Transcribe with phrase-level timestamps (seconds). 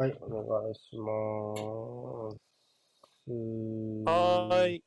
[0.00, 1.04] はい、お願いしま
[2.30, 2.38] す。
[4.06, 4.84] はーい。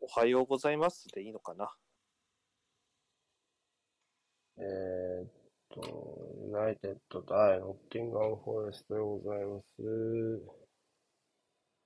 [0.00, 1.68] おはようございますでいいのかな？
[4.58, 5.28] えーっ
[5.70, 5.80] と、
[6.46, 9.82] ユナイテッド対ノッティンガム・フォレストでございます。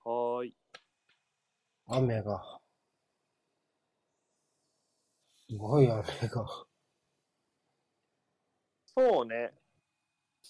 [0.05, 0.55] はーい。
[1.87, 2.61] 雨が。
[5.49, 6.67] すごい雨が。
[8.95, 9.55] そうね。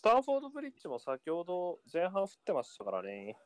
[0.02, 3.36] スタンフォードブリッジも先ほど前半降ってましたからね。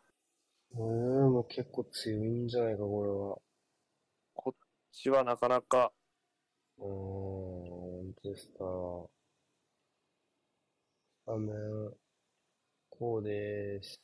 [0.73, 0.81] うー
[1.29, 3.39] ん、もう結構強いんじゃないか、これは。
[4.33, 4.59] こっ
[4.91, 5.93] ちはなかなか、
[6.79, 8.65] うーん、本当ですか。
[11.27, 11.53] 雨、
[12.89, 14.01] こうです。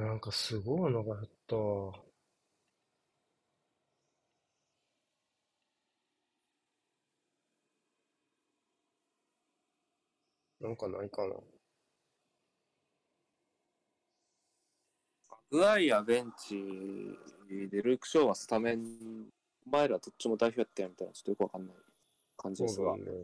[0.00, 1.92] なんかすごいのが降ったわ。
[10.60, 11.34] なんかないかな。
[15.50, 16.54] グアイやベンチ
[17.70, 19.28] でルーク・ショーはスタメン、
[19.66, 21.76] お前らどっちも代表やったよみたいな、ちょっとよくわかんない
[22.38, 22.92] 感じですが。
[22.92, 23.18] そうだね。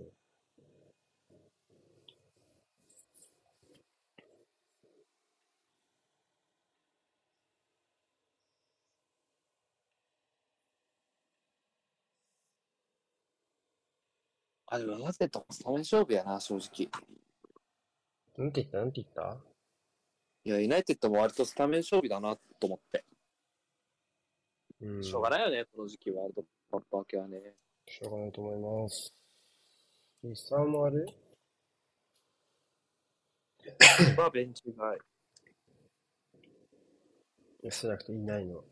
[14.76, 16.88] あ、でもなぜとスタメン勝負やな、正直。
[18.36, 19.36] なんて言ったなんて言った？
[20.44, 23.04] いや、ユナイテッドも割とスタメン勝負だなと思って。
[24.80, 25.02] うん。
[25.02, 27.54] しょうがないよね、この時期ワールドカップ明けはね。
[27.88, 29.14] しょうがないと思います。
[30.22, 31.06] リサもある？
[34.16, 34.96] まあ、ベンチ外。
[34.96, 34.98] い
[37.62, 38.62] や、そうじゃなくていないの。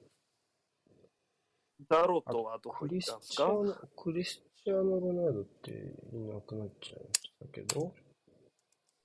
[1.89, 3.89] ダロトはどこクリス行ったんですか？
[3.97, 5.75] クリスチアーノ・ロナウドってい
[6.21, 7.95] なくなっちゃいましたけど。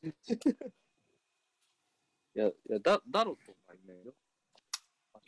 [2.36, 4.14] いや、いやダダロトがいないよ。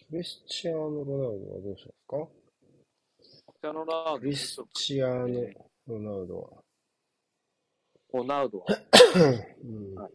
[0.10, 2.28] クリスチアーノ・ロナウドはどうしたんですか？
[3.20, 6.64] クリスチャーノラウドクリスチアーノ・ロナウドは。
[8.14, 8.66] ロナウドは。
[9.64, 9.96] うん。
[9.96, 10.14] はい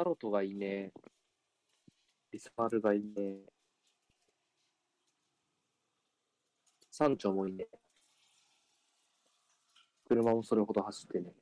[0.00, 0.92] タロトがいいね。
[2.32, 3.40] リスパールがいいね。
[6.90, 7.66] 山頂もいいね。
[10.08, 11.34] 車もそれほど走ってね。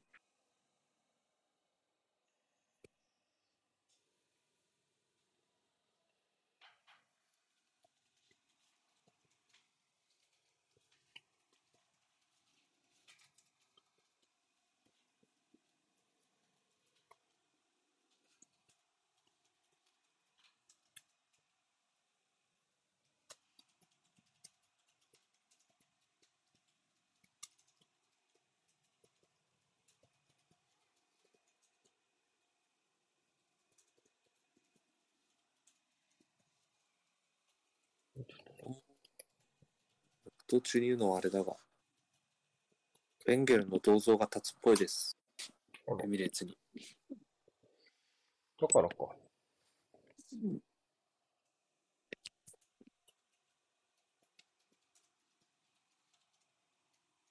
[40.46, 41.54] 途中に言うのはあれだが、
[43.26, 45.18] ベンゲルの銅像が立つっぽいです。
[46.02, 46.56] エミレーツに。
[48.60, 49.14] だからか。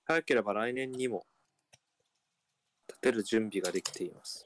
[0.06, 1.25] 早ければ来年にも
[2.88, 4.46] 立てる準備ができています。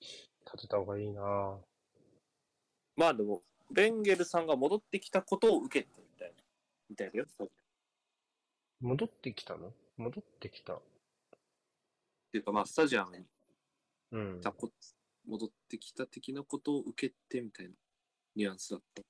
[0.00, 1.58] 立てた方がいいなぁ。
[2.96, 6.34] まあでも、ベンゲルさんが戻ってきたことを受けてみたいな。
[6.90, 7.26] みたいだよ。
[7.26, 7.48] っ
[8.80, 9.72] 戻ってきたの？
[9.96, 10.74] 戻ってきた。
[12.32, 13.24] ていうかまあ、スタジアムに
[14.12, 14.40] うん
[15.26, 17.72] 戻ってきた的なことを受けてみたいな
[18.36, 19.02] ニュアンスだった。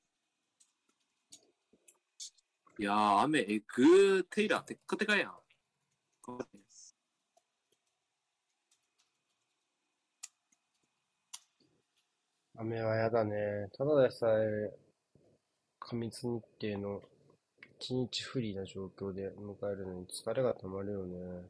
[2.81, 5.33] いやー、雨えぐー、テイラー、てっかてかやん。
[12.61, 13.69] 雨はやだね。
[13.73, 14.77] ただでさえ、
[15.79, 17.03] 過密日程の
[17.79, 21.49] 一日不利な状況で迎えるのに疲れがたまるよね。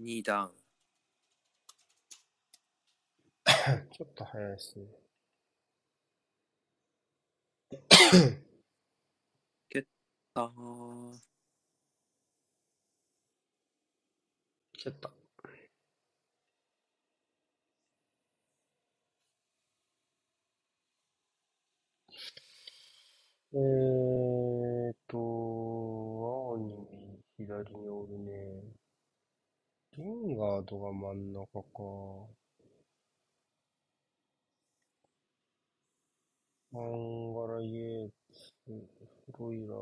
[0.00, 0.60] 2ダウン。
[3.92, 4.86] ちょっと早いですね。
[10.34, 11.20] あー
[14.72, 15.10] 来ちゃった。
[23.52, 28.62] えーっと、青に左におるね。
[29.96, 32.39] リンガードが真ん中か。
[36.72, 38.10] アンガライエー
[38.66, 38.72] ツ、
[39.26, 39.80] フロイラーは、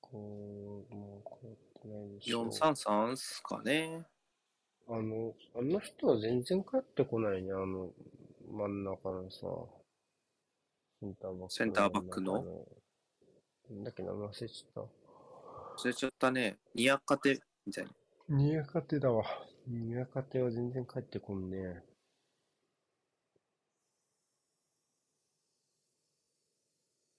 [0.00, 2.48] こう、もう変わってないでしょう。
[2.48, 4.04] 433っすかね。
[4.86, 7.90] あの、あの人は全然帰ってこないね、あの、
[8.50, 9.46] 真ん中のさ、
[11.00, 11.54] センターバック。
[11.54, 12.44] センターバックの？
[13.70, 14.88] なんだっけ、名前忘れちゃっ
[15.76, 16.58] 忘れちゃったね。
[16.74, 17.90] ニヤカテみたいな。
[17.90, 17.96] た。
[18.28, 19.24] ニヤカテだわ。
[19.66, 21.82] ニヤカテは全然帰ってこんね。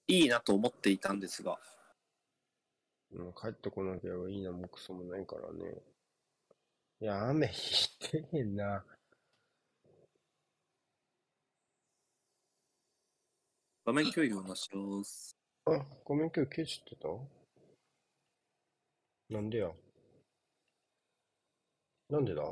[0.08, 1.58] いいなと思っていたんですが、
[3.12, 5.82] うん、帰ってこなければいいなもクソもないからね。
[7.00, 8.84] いや、雨ひいてへんな。
[13.84, 15.36] 画面共有をなします。
[15.66, 17.02] あ、ごめん、今日消えちゃって
[19.28, 19.34] た？
[19.34, 19.70] なんでや？
[22.10, 22.42] なんでだ？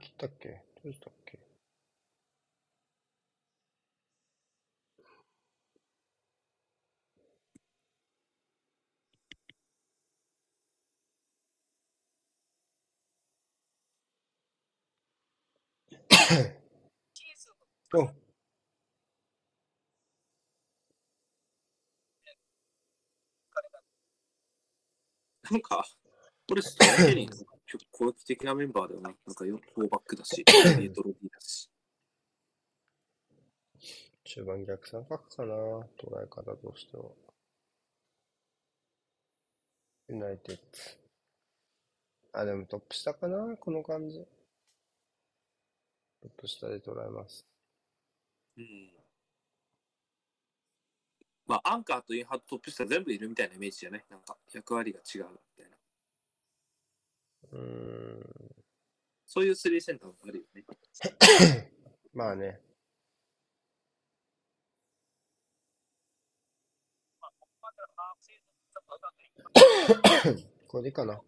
[0.00, 0.62] 切ったっけ？
[0.84, 1.47] どうしたっけ？
[17.94, 18.04] お
[25.50, 25.82] なんか、
[26.46, 27.44] これストーリー結
[27.92, 29.16] 構攻撃的なメンバーだよね。
[29.26, 30.44] なんか4、4バックだし、
[30.80, 31.70] エドロディだし。
[34.24, 37.04] 中盤逆三角かな捉え方としては。
[40.08, 40.98] ユナイテッツ。
[42.32, 44.26] あ、でもトップ下かなこの感じ。
[46.20, 47.46] トップ下で捉えます。
[48.56, 48.90] うん。
[51.46, 54.04] まあ、アンカーとインハートトップ下全部いるみたいなイメージじゃない？
[54.10, 55.76] なんか役割が違うみたいな。
[57.52, 58.56] うーん。
[59.26, 60.64] そういうスリーセンターもあるよね。
[62.12, 62.60] まあね。
[70.66, 71.16] これでいいかな。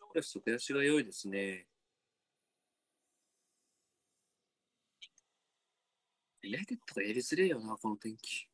[0.00, 1.66] これ、出足が良いですね。
[6.42, 8.48] ユナイテッドがやりづれえよな、この天気。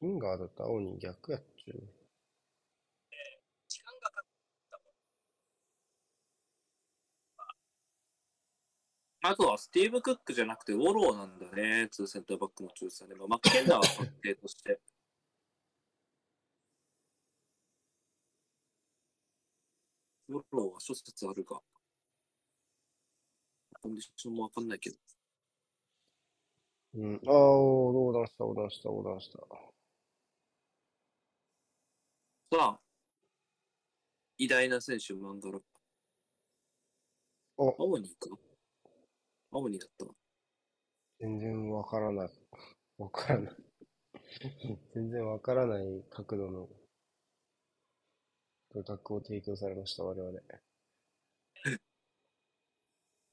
[0.00, 1.88] インガードと青に逆やっちゅう。
[9.24, 13.14] あとはスティーブ・クックじゃなくてウォローなんだね、ツーセンターバックの中さで。
[13.14, 14.80] まあ、マッケンダーは確定として。
[20.21, 21.60] ウォローは諸説あるが、
[23.80, 24.96] コンディションもわかんないけど。
[26.94, 27.14] うん。
[27.14, 29.38] ああ、横断した、横断した、横断した。
[32.54, 32.80] さあ、
[34.38, 35.62] 偉大な選手、マンガロ。
[37.56, 38.28] お青にか
[39.50, 40.06] 青にだった。
[41.20, 42.30] 全然わからない。
[42.98, 43.56] わからない。
[44.94, 46.68] 全然わからない角度の
[48.74, 50.40] 画角を提供されました、我々。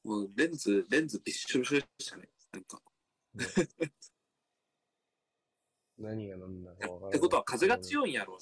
[0.03, 2.29] もうレンズ、レンズびっしょびしょでしたね。
[2.51, 2.81] なんか。
[5.97, 7.09] 何が何だかわからない。
[7.09, 7.81] ってことは風がい。
[7.81, 8.37] 強いんやろ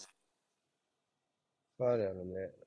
[1.80, 1.88] うな。
[1.88, 2.67] あるやろね。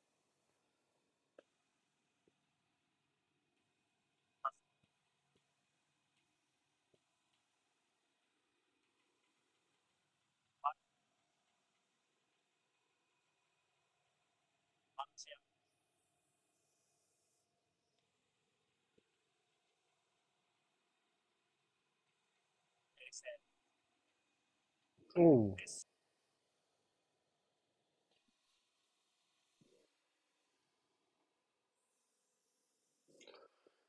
[25.16, 25.56] おう。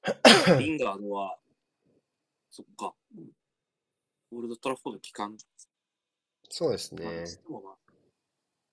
[0.59, 1.37] リンガードは、
[2.49, 2.95] そっか。
[4.31, 5.37] オールドトラフォード期間。
[6.49, 7.25] そうですまあね。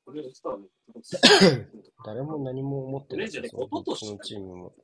[2.05, 4.75] 誰も何も思ってないレジェねその一昨年どっちのチームも。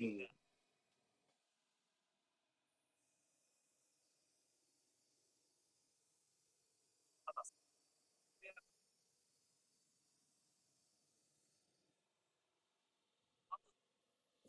[0.00, 0.39] うん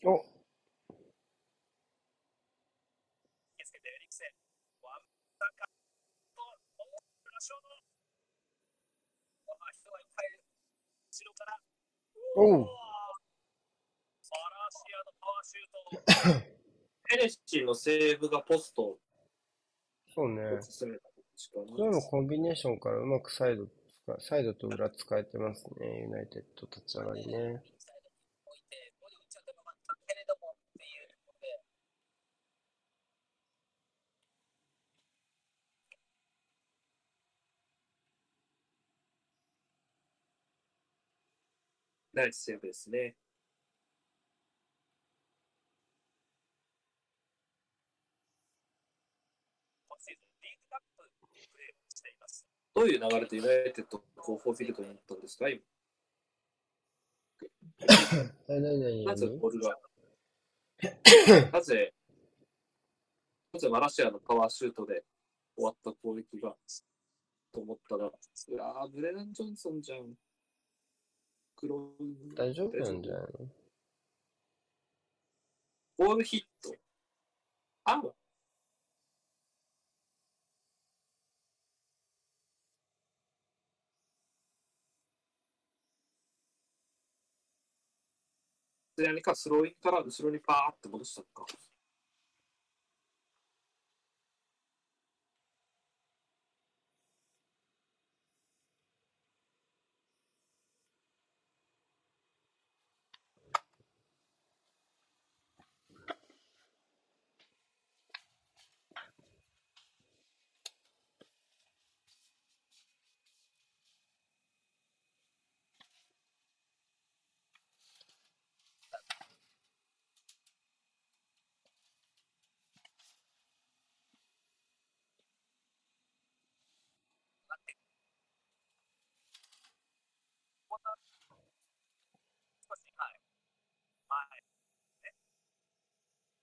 [0.03, 0.12] お
[12.36, 12.65] おう
[17.08, 18.98] ヘネシーのセーブがポスト
[20.15, 20.41] そうね。
[20.53, 21.03] を進めた
[21.51, 26.01] 確かこれもコンビネーションからうまくサイド使、サイドと裏使えてますね。
[26.01, 27.62] ユナイテッド立ち上がりね。
[42.21, 43.15] ナイスセーブですね。
[52.73, 55.49] どういう流れでユナイテッド後方フィールドに行ったんですか？
[55.49, 55.61] 今、
[59.05, 59.77] なぜボールが、
[61.51, 61.93] なぜ、
[63.53, 65.03] なぜマラシアのパワーシュートで
[65.55, 66.55] 終わった攻撃が、
[67.51, 68.11] と思ったら、う
[68.55, 70.13] わーブレナン・ジョンソンじゃん。
[71.61, 73.47] 黒い大丈夫なんじゃないの？
[75.97, 76.75] ボールヒット。
[77.85, 78.01] あ
[88.97, 91.45] で何かスローインから後ろにパーって戻したのか。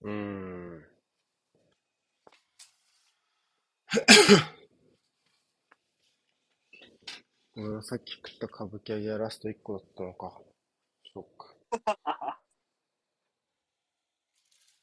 [0.03, 0.85] うーん。
[7.57, 10.41] 俺はさっき食った歌舞伎揚げがラスト1個だったのか。
[11.05, 11.57] ショック。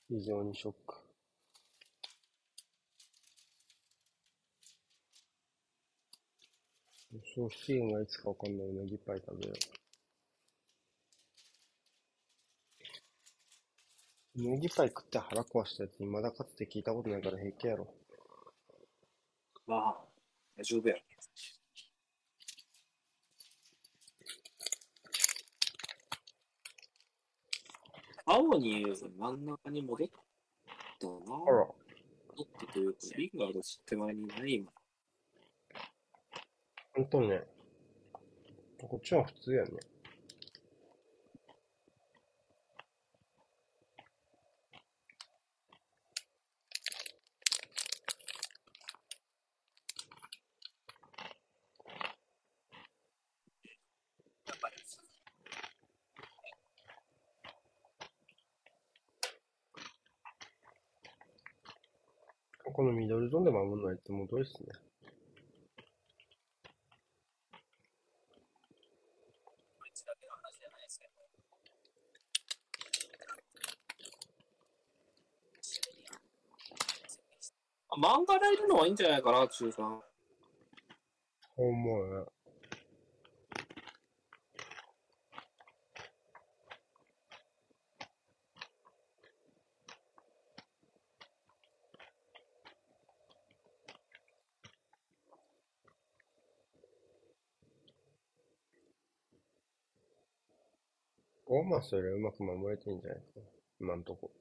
[0.10, 0.96] 非常にショック。
[7.36, 9.85] 消費期限がいつかわかんないうなぎパイ食べよう。
[14.38, 17.88] うなぎパイ食って腹壊したやつ未だかつて聞いたことないから平気やろ。
[19.66, 19.96] まあ、
[20.58, 20.96] 大丈夫や。
[28.26, 28.86] 青に
[29.18, 30.08] 真ん中に戻っ
[31.00, 31.14] たな。
[31.14, 31.68] あら。
[31.68, 34.72] 戻ったというか、リンガード手前にない今。
[36.94, 37.42] ほんとね。
[38.82, 39.70] こっちは普通やね。
[62.76, 63.52] このミドルゾーンで
[64.28, 64.70] 守るのはいつも通りっすね。
[77.90, 80.02] あ漫画でいるのはいいんじゃないかな、中間。
[81.56, 82.35] ほんまやね。
[101.76, 103.24] まあ、それうまく守れてんじゃないか。
[103.82, 104.32] 今んとこ。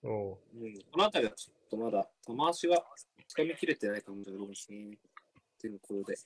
[0.04, 2.82] おううん、この辺りはちょっとまだ、玉足が
[3.28, 4.98] つかみきれてない感じがありますね。
[5.60, 6.16] 天候で。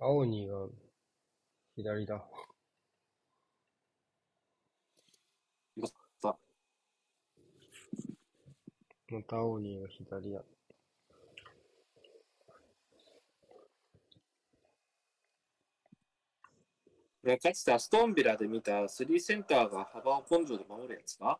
[0.00, 0.66] 青にが
[1.76, 2.14] 左だ。
[2.14, 2.22] よ
[5.82, 5.90] かっ
[6.22, 6.38] た。
[9.08, 10.42] また青にが左だ。
[17.22, 21.38] ねかつてアストンビラで見たスリーセンターが幅を根性で守るやつか？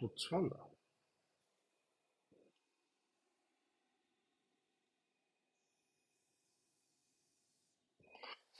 [0.00, 0.56] どっちなんだ？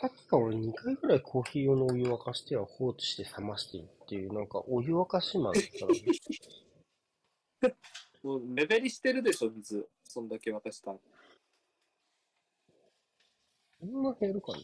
[0.00, 5.92] さっきから俺2回ぐらいコーヒー用のお湯沸かしては放置して冷ましてるっていう、なんかお湯沸かしマンだったら、
[8.22, 9.88] もう目減りしてるでしょ、水。
[10.04, 10.98] そんだけ渡したら。
[13.80, 14.62] そんな減るかね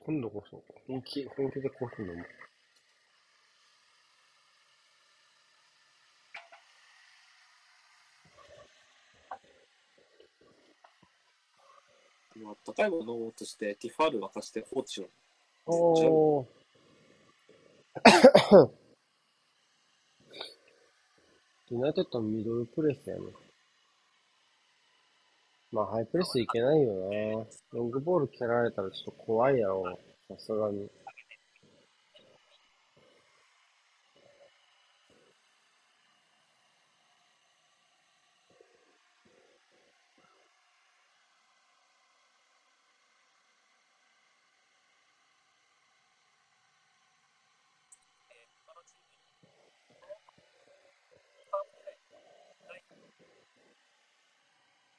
[0.00, 2.26] 今度こそ、本気、本気でコーヒー飲む。
[12.46, 15.08] あったかいもの飲もうとして、ティファール沸かして放置を。
[15.66, 16.46] おー。
[21.70, 23.22] ユナイテッドミドルプレスやね。
[25.72, 27.46] まあ、ハイプレスいけないよな。
[27.72, 29.98] ロングボール蹴られたらちょっと怖いやろ。
[30.28, 30.90] さすがに。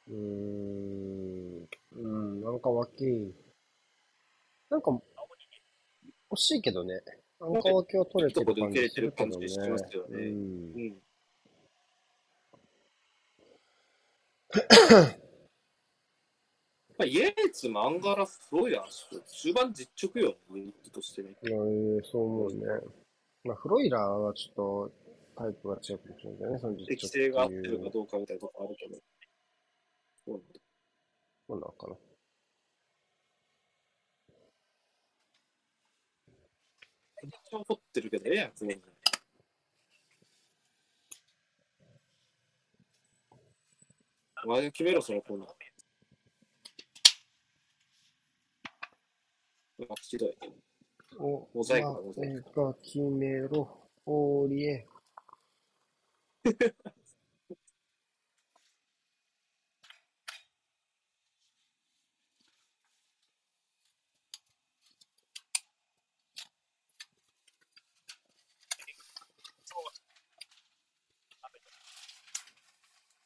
[0.07, 1.67] うーん。
[1.93, 3.33] うん、なんか脇。
[4.69, 4.91] なんか、
[6.31, 7.01] 惜しいけどね。
[7.39, 9.47] なんか脇は取れてる感じするけどね。
[9.69, 10.79] ますよねうんう。
[10.79, 10.97] ん。
[16.97, 21.35] まあ、イエーツ、マンガラ、フロイラー、終盤実直よ、ユニットとしてね。
[21.43, 22.61] いやえーそう思うね。
[23.43, 24.91] まあ、フロイラーはちょっと
[25.35, 29.01] タイプが違うかもしれなね、その実適直性が合ってるかどうかみたいなとこあるけど。
[30.25, 30.59] そうなんだ
[31.47, 31.95] そうなのかな。
[37.23, 38.83] めっちゃ怒ってるけど、ええやん、こういうの
[44.45, 45.47] お前が決めろ、そのコーナー。
[49.79, 50.37] うわ、ひどい。
[51.19, 52.61] お、モザイクだモザイク。
[52.61, 54.87] が決めろ、オーリエ。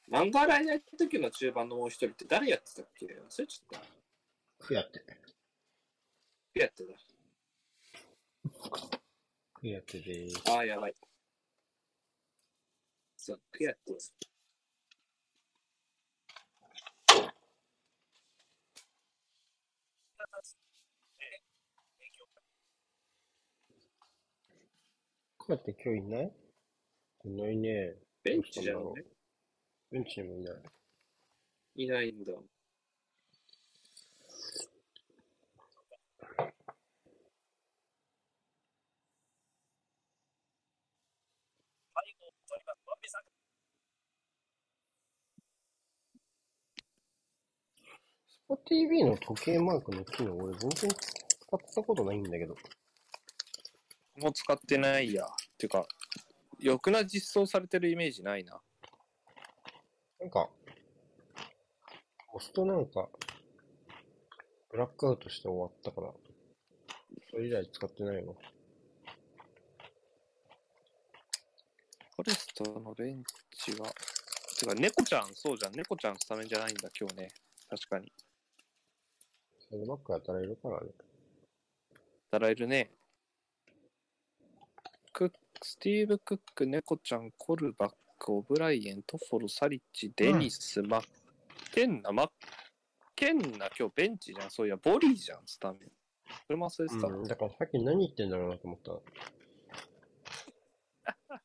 [0.09, 3.05] マンガライやった時の中盤のもう一人って誰やってたっけ？
[3.05, 3.85] 忘れちゃった。
[4.65, 5.03] ふやって。
[6.55, 6.83] やって
[9.61, 10.43] ふやってでーす。
[10.43, 10.53] た。
[10.53, 10.95] ああ、やばい。
[13.17, 13.99] そう、やってた。
[25.37, 26.31] こうやって今日いない？
[27.25, 27.95] いないね。
[28.23, 28.95] ベンチじゃんど
[29.91, 29.99] うね。
[29.99, 30.55] ベンチにもいない。
[31.75, 32.33] いないんだ。
[48.27, 52.55] スポ TV の時計マークの機能、俺全然使ったことないんだけど。
[54.17, 55.25] もう使ってないや。
[55.25, 55.87] っていうか、
[56.59, 58.59] よくな実装されてるイメージないな。
[60.19, 60.49] なんか、
[62.33, 63.07] 押すとなんか、
[64.69, 66.13] ブラックアウトして終わったから、
[67.31, 68.33] それ以来使ってないの。
[72.15, 73.93] フォレストのベンチは、
[74.59, 75.73] てか、猫ちゃん、そうじゃん。
[75.73, 77.29] 猫ちゃんスタメンじゃないんだ、今日ね。
[77.69, 78.11] 確かに。
[79.69, 80.87] サイドバックやったらいるからね。
[82.29, 82.91] たらいるね。
[85.13, 91.03] クック、スティーブ・クック、猫ちゃん、コルバック、オブライエン、トフォル、サリッチ、デニス、マッ
[91.73, 92.29] ケンナ、マッ
[93.15, 94.51] ケンナ、今日ベンチじゃん。
[94.51, 95.91] そういや、ボリーじゃん、スタメン。
[96.45, 97.07] それも忘れてた。
[97.07, 98.91] うん、だからさっき何言ってんだろうなと思った。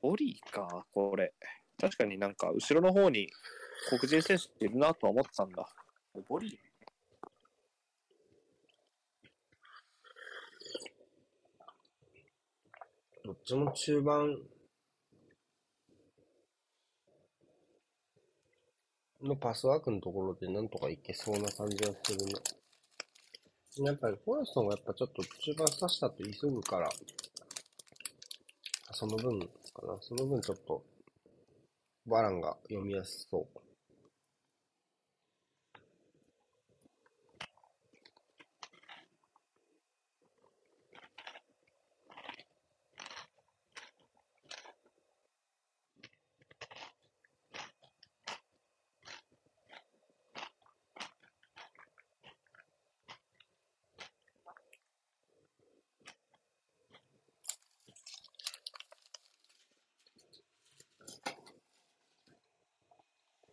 [0.00, 1.34] ボリーか、これ。
[1.80, 3.30] 確かになんか、後ろの方に
[3.90, 5.68] 黒人選手いるなとは思ってたんだ。
[6.28, 6.58] ボリ
[13.28, 14.38] どっちも中盤
[19.22, 22.32] のパスワークのところでなんとかいけそうな感じはするね。
[23.84, 26.88] やっぱりフォレストンがやっぱちょっと中盤刺したと急ぐから、
[28.92, 29.46] その分か
[29.86, 29.98] な。
[30.00, 30.82] その分ちょっと、
[32.06, 33.60] バランが読みやすそう。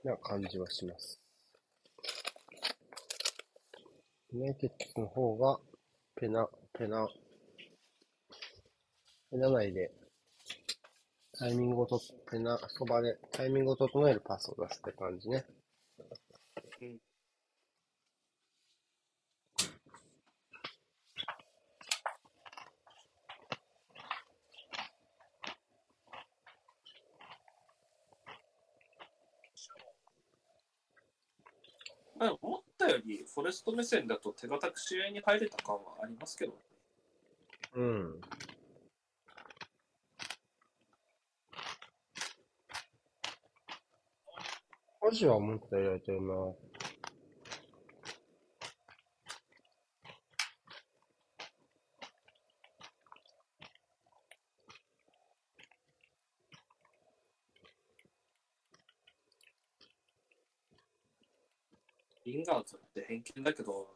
[0.05, 1.19] な感じはします。
[4.31, 5.59] ユナイテッドの方が、
[6.15, 7.07] ペナ、ペナ、
[9.31, 9.91] ペナ内で、
[11.37, 11.99] タイミングをと、
[12.31, 15.45] ペナ、そばでタイミングを整えるパスを出すって感じね。
[32.17, 36.57] まあ思ったより、フォレスト目線だと手堅く試合に入れた感はありますけどね。
[37.75, 38.21] うん。
[45.07, 46.33] アジは思ったよりやってるな。
[62.45, 63.87] リンガーズって偏見だけど、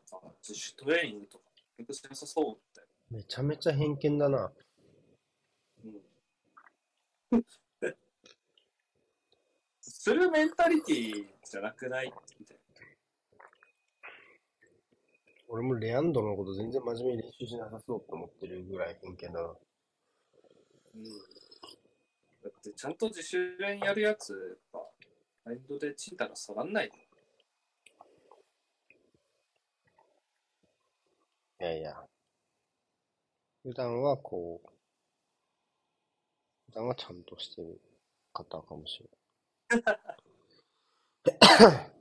[0.41, 1.43] 自主トレーニングとか
[1.77, 2.81] 結局しなさそうって。
[3.11, 4.51] めちゃめちゃ偏見だな。
[7.31, 7.45] うん。
[9.81, 12.57] するメンタリティじゃなくないみたい
[15.47, 19.47] 俺もレアンドのこと全然真面目に練習しなさそうと思ってるぐらい偏見だな。
[19.47, 19.53] な。
[20.95, 21.03] うん。
[22.43, 24.79] だってちゃんと自主練やるやつが、
[25.45, 26.91] マインドでチンタが下がんない。
[31.61, 31.95] いやいや。
[33.63, 34.69] 普段はこう、
[36.67, 37.79] 普段はちゃんとしてる
[38.33, 41.89] 方かもしれない。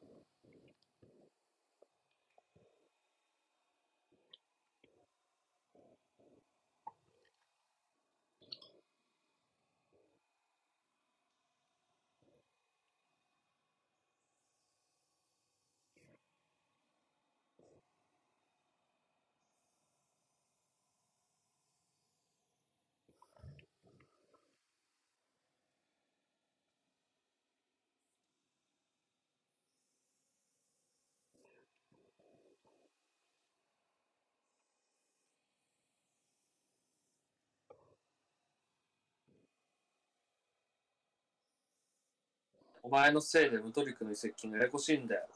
[42.82, 45.26] お前のせいでムトリクの移籍がややこしいんだよ。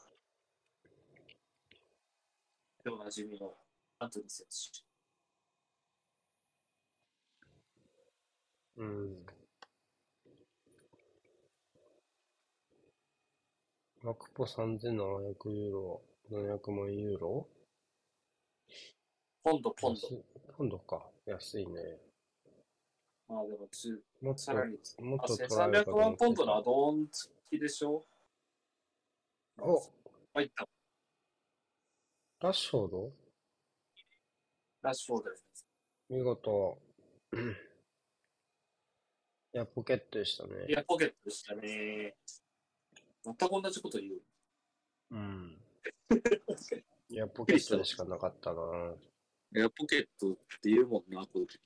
[2.85, 3.53] 今日おなじみの
[3.99, 4.45] アントニー選
[8.75, 8.81] 手。
[8.81, 9.25] うん。
[14.01, 16.01] マクポ3700ユーロ、
[16.31, 17.47] 700万ユーロ？
[19.43, 20.01] ポンド、ポンド。
[20.57, 21.05] ポンドか。
[21.25, 21.99] 安いね。
[23.33, 28.05] まあでもつ、もっとさらに、あもっと取られるか1300と思ってた万ポンドのアドオン付きでしょ？
[29.59, 29.81] お
[30.35, 30.67] 入った。
[32.41, 33.11] ラッシュフォード？
[34.83, 35.65] ラッシュフォードです。
[36.09, 36.77] 見事。
[39.55, 40.65] いや、ポケットでしたいね。
[40.67, 42.15] や、ポケットでしたね。
[43.23, 44.21] 全く同じこと言う。
[45.11, 45.57] うん。
[47.09, 48.95] いや、ポケットでしかなかったな。
[49.55, 51.59] いや、ポケットって言うもんな、この時。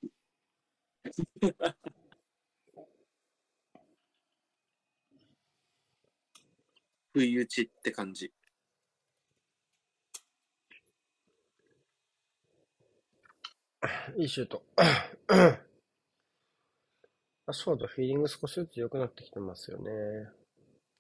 [7.14, 8.32] 不意打ちって感じ。
[14.18, 14.64] いいシュート。
[14.78, 15.60] ラ
[17.48, 19.92] ッシュフィーリング少しずつ良くなってきてますよね。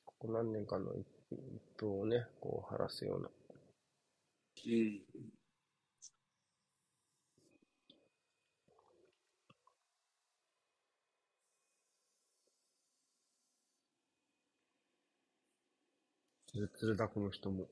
[0.06, 3.30] ここ何年かの一一風をね、こう晴らすような。
[4.66, 5.37] うん。
[16.58, 17.68] ツルツルだ、この人も。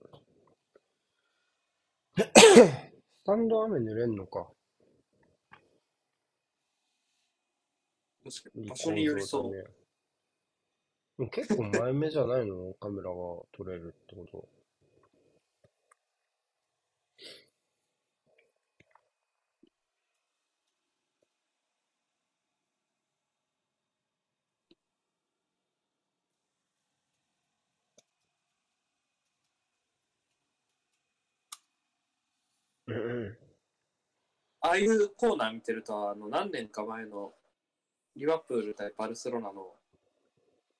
[2.15, 4.47] スタンド雨濡れんのか。
[8.23, 9.49] 確かいいに場所によりそ
[11.17, 11.29] う。
[11.31, 12.75] 結構前目じゃないの？
[12.75, 13.15] カメラが
[13.53, 14.47] 撮れるってこと。
[32.99, 33.37] うんうん
[34.61, 37.35] ああいうコーナー見てると、あの、何年か前の
[38.15, 39.75] リバプール対バルセロナの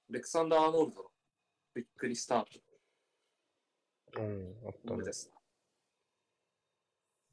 [0.10, 1.10] レクサンダー・アーノールドの
[1.76, 2.50] びっくりスタート
[4.18, 5.14] うん、あったねので。
[5.14, 5.32] す。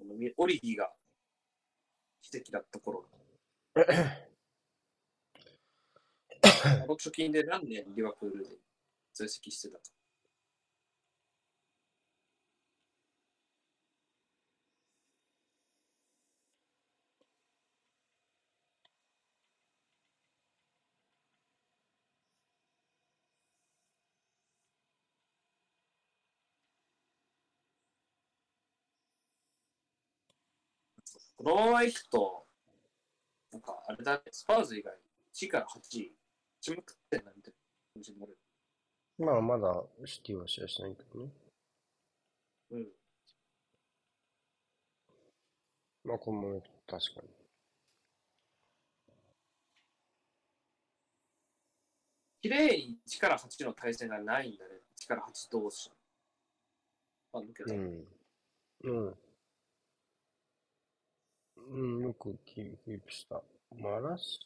[0.00, 0.92] あのみオリギが
[2.20, 3.06] 奇跡だった頃。
[6.64, 8.58] あの貯金で何年リバプールで
[9.14, 9.84] 在籍してたか。
[31.42, 32.46] このまま行くと、
[33.50, 34.96] なんかあれだね、スパーズ以外、
[35.34, 36.14] 1から8位、
[36.60, 37.58] ちまくってんなみたいな
[37.94, 38.38] 感じになる。
[39.18, 41.32] まあ、まだシティは試合しないけどね。
[42.70, 42.92] うん。
[46.04, 47.28] まあ、この確かに。
[52.40, 54.80] 綺麗に1から8の対戦がないんだね。
[55.00, 55.90] 1から8同士。
[57.32, 58.06] あるけど、うん。
[58.84, 59.16] うん。
[61.70, 63.42] うん、よくキープした。
[63.76, 64.38] マラス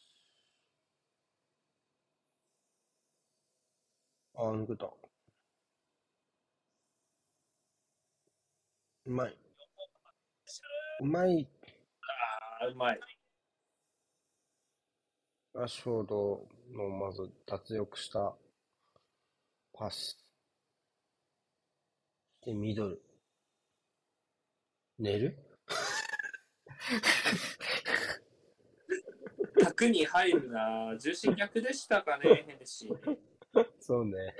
[4.35, 4.85] あ、抜けた。
[9.05, 9.37] うまい。
[11.01, 11.47] うまい。
[12.61, 12.99] あーうまい。
[15.53, 18.35] ラッシュフォードのまず脱力した
[19.73, 20.17] パス。
[22.45, 23.01] で、ミドル。
[24.99, 25.46] 寝る？
[29.59, 33.17] 卓に入るな重心逆でしたかね、ヘネシー。
[33.79, 34.33] そうね。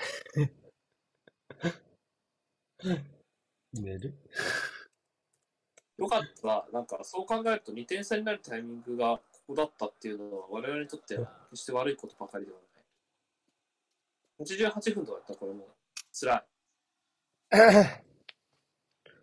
[3.73, 4.13] 寝る？
[5.97, 6.67] よかった。
[6.71, 12.67] なんか、そう考えると2点差になるタイミングがここだったっていうのは、我々にとっては決して悪いことばかりではない。
[14.45, 15.67] 88分とかだったらこれもう
[16.13, 16.43] 辛い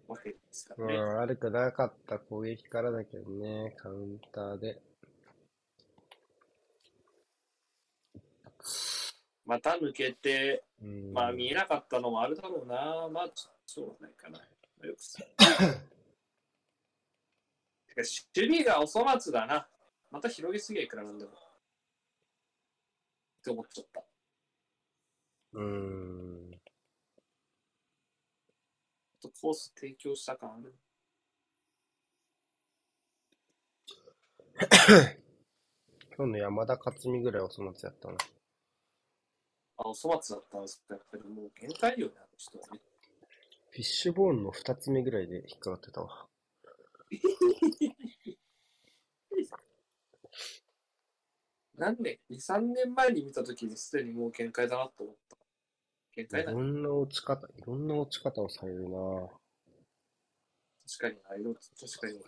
[0.08, 1.00] わけですかうん、らね。
[1.00, 4.80] 悪くなかった攻撃からだけどね、カウンターで。
[9.46, 13.08] また抜けて、うん、まあ見えなかったのもあるだろうな。
[13.12, 14.38] まあ、ちょしょうがないかな。
[14.38, 14.44] ま
[14.84, 15.22] あよくさ。
[17.86, 18.02] てか
[18.36, 19.68] 守備がお粗末だな。
[20.10, 21.30] また広げすぎやいくらなんでも。
[21.32, 21.34] っ
[23.42, 24.02] て思っちゃった。
[25.52, 26.53] うーん。
[29.44, 30.74] コース提供した感ある。
[36.16, 38.16] 今日の山田勝美ぐらいお粗末やったな。
[39.76, 42.80] あ、お粗末だったんですけど、やっぱりもう限界よね、あの人はね。
[43.68, 46.26] フィッシュボーンの二つ目ぐらいで引っかかってたわ。
[51.76, 55.23] 何年 ?2、3年前に見たときにすでにもう限界だなと思った。
[56.14, 56.57] 限い界だね。
[56.57, 59.29] ろんな落ち方、いろんな落ち方をされるな
[60.87, 62.20] 確かにな、色確かに。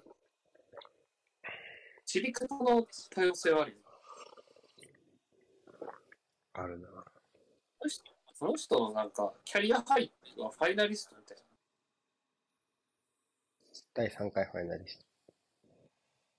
[2.05, 3.79] 散り方の多様性はあるよ。
[6.55, 6.89] あるな
[8.39, 11.43] この人のなんか、キャリアハイはファイナリストみたいな。
[13.95, 14.99] 第3回ファイナリス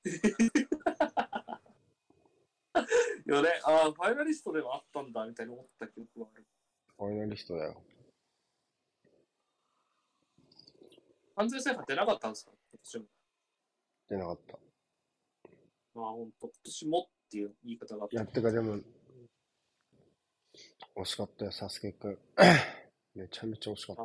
[3.27, 6.45] いやね、ああ、ファイナリストではあったんだみたいに思った記憶がある。
[6.97, 7.05] ト。
[7.05, 7.81] ファイナリストだよ。
[11.35, 12.51] 完全制覇出なかったんですか？
[12.71, 13.05] 今年も。
[14.09, 14.59] 出なかった。
[15.93, 18.15] まあ本当、今年もっていう言い方があった。
[18.15, 18.79] いや、てかでも、
[20.95, 22.17] 惜しかったよ、サスケくん。
[23.13, 24.03] めちゃめちゃ惜しかった。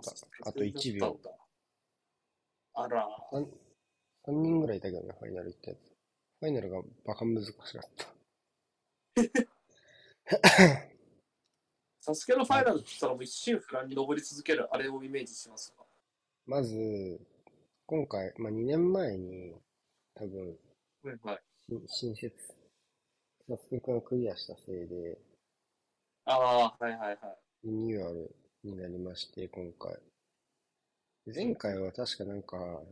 [0.48, 1.20] あと1秒。。
[2.74, 3.46] あら、3
[4.32, 5.80] 人ぐらいいたけどね、ファイナル行ったやつ。
[6.40, 8.14] ファイナルがバカ難しかった。
[12.04, 15.84] サスケのファイナルって言ったらもう一心不乱に登り続けるあれをイメージしますか？
[16.46, 17.20] まず、
[17.86, 19.54] 今回、まあ、2年前に、
[20.14, 20.58] 多分、
[21.04, 21.40] はいはい。
[21.68, 22.36] 新新設、
[23.48, 25.16] サスケくんがクリアしたせいで、
[26.24, 27.18] ああ、はいはいはい。
[27.62, 28.34] リニューアル
[28.64, 29.96] になりまして、今回。
[31.32, 32.82] 前回は確かなんか、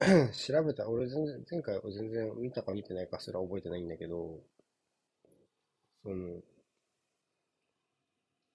[0.36, 4.38] 調べた、俺全然、前回は全然見たか見てないかすら覚えてないんだけど、
[6.02, 6.42] その、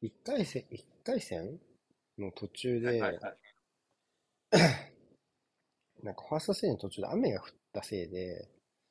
[0.02, 1.60] 一回戦、一回戦
[2.18, 3.20] の途中で、はいはい。
[6.04, 8.50] なんかファーストステージの途中で雨が降ったせいで、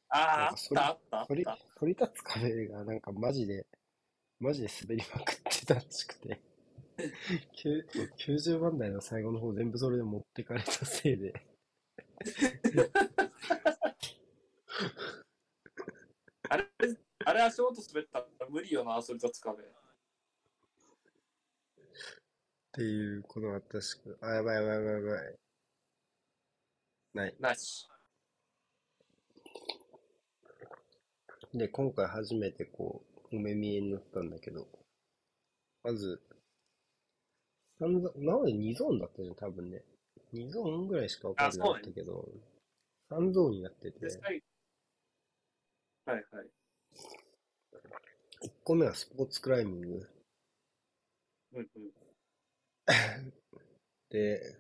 [0.09, 1.59] ああ、あったあったあっ反り、た。
[1.79, 3.67] 反り立つ壁がなんかマジで、
[4.41, 6.41] マジで滑りまくってたらしくて、
[7.53, 7.87] きゅう
[8.19, 11.33] 90番台の最後の方全部それで持ってかれたせいで、
[16.49, 16.67] あれ、
[17.25, 19.65] あれ足元滑ったら無理よな、それ立つ壁。
[22.77, 25.35] っていうことがあったらしく、あ、やばいやばいやばいやばい。
[27.15, 27.35] ない。
[27.41, 27.89] ナイス。
[31.55, 34.69] で、今回初めてこう、お目見えになったんだけど、
[35.85, 36.21] まず、
[37.81, 39.83] 三ゾ今まで2ゾーンだったじゃん、多分ね。
[40.35, 42.29] 2ゾーンぐらいしか分かんなかったけど、
[43.11, 44.43] 3ゾーンになっててはい
[46.05, 46.25] はい。
[48.47, 50.09] 1個目はスポーツクライミング。
[51.55, 52.06] うんうん。
[54.11, 54.59] で、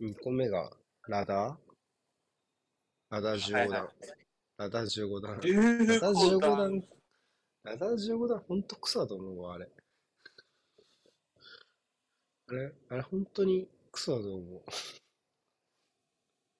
[0.00, 0.70] 2個目が
[1.06, 1.68] ラダー？
[3.10, 3.92] ラダー15段。
[4.56, 5.36] ラダー15段。
[5.36, 6.88] ラ15ダー15段段。
[7.64, 9.68] ラダー15段、ほんとクソだと思うわ、あれ。
[12.48, 14.64] あれ、あれ、本当にクソだと思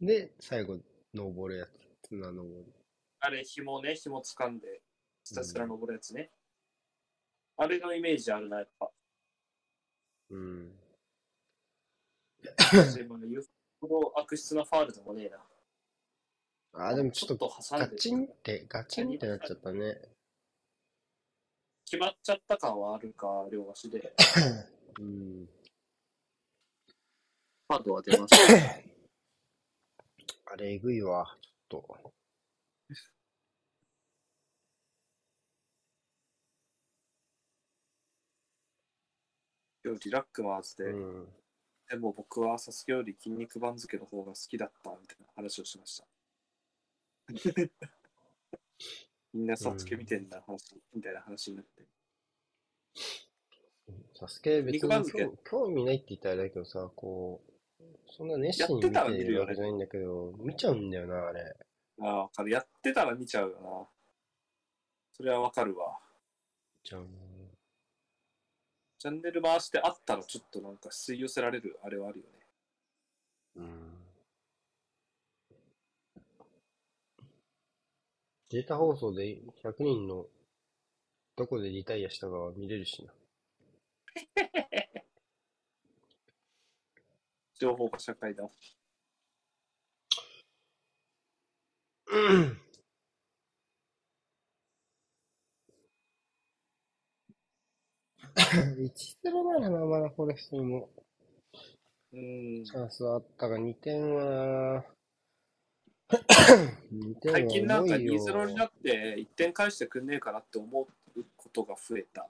[0.01, 0.07] う。
[0.07, 0.79] で、最後、
[1.14, 2.09] 登るやつ。
[2.09, 2.73] 綱登る。
[3.21, 4.83] あれ、紐ね、紐掴んで、
[5.25, 6.31] ひたすら登るやつね。
[7.57, 8.90] あれのイメージあるな、やっぱ。
[10.31, 10.73] うん。
[13.29, 13.45] 言う
[13.81, 15.38] ほど悪質なファールでもねえな。
[16.88, 20.01] あ、でもちょっと、挟んで、ガチンって、ガチンってなっちゃったね。
[21.91, 24.14] 決まっちゃった感はあるか、両足で。
[25.01, 25.49] うん。
[27.69, 28.83] ファードは出ました。
[30.53, 31.37] あれ、えぐいわ、
[31.69, 32.17] ちょっと。
[39.88, 41.27] 今日リラックマーズで、うん。
[41.88, 46.07] でも僕はサスケより筋肉番付の方が好きだったみたいな話をしました。
[49.33, 51.87] みんなサスケ見てんだ話、みたいな話になって。
[54.14, 55.24] サスケ別に肉番付？
[55.24, 57.40] 興興味ないって言ったらあれだけどさ、こ
[57.81, 61.57] う、そんな熱心に見てるわけじゃないんだけど、見ちゃうんだよな、あれ。
[62.01, 62.51] ああ、わかる。
[62.51, 63.88] やってたら見ちゃうよな。
[65.14, 65.98] それはわかるわ。
[66.85, 67.07] 見ちゃう
[68.98, 72.32] チャンネル回してあったらちょっとなんか吸い寄せられるあれはあるよね。
[73.56, 73.98] うん。
[78.50, 80.26] データ放送で100人の
[81.37, 83.12] どこでリタイアしたかは見れるしな。
[87.61, 88.50] 情報化社会だ。
[98.98, 100.90] 1-0ならな、まだフォレストにも
[102.12, 102.64] うん。
[102.64, 104.84] チャンスはあったが、2点は、
[106.90, 112.28] 2点は最近なんか重いよ2-0になって1点返してくんねえかなって思うことが増えた。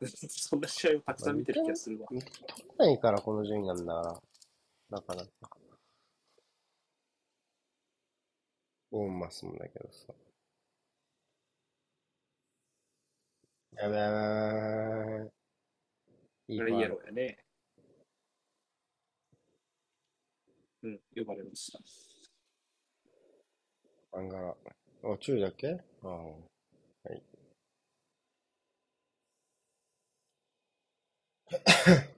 [0.28, 2.08] そんな試合をたくさん見てる気がするわ。
[2.10, 4.22] 2点取らないからこの順位なんだから。
[4.90, 5.56] なかなか。
[8.90, 10.12] ボーンマスもだけどさ。
[13.74, 15.41] やべやべやべい
[16.48, 17.38] いこれイエローやね。
[20.82, 21.80] うん、呼ばれました。
[24.12, 24.56] アンガラ。
[25.04, 25.68] あ、注意だっけ？
[26.02, 26.08] ああ。
[26.10, 26.36] は
[27.14, 27.22] い。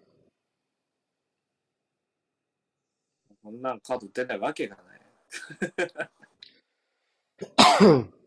[3.43, 5.01] こんなんカード出ないわけがない。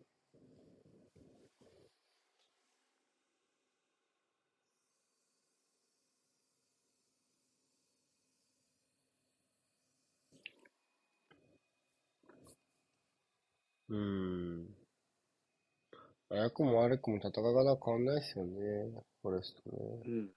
[13.90, 14.68] うーん。
[16.30, 18.52] 早くも悪くも戦い方は変わんないですよね。
[19.22, 19.78] フォレストね。
[20.06, 20.30] うん。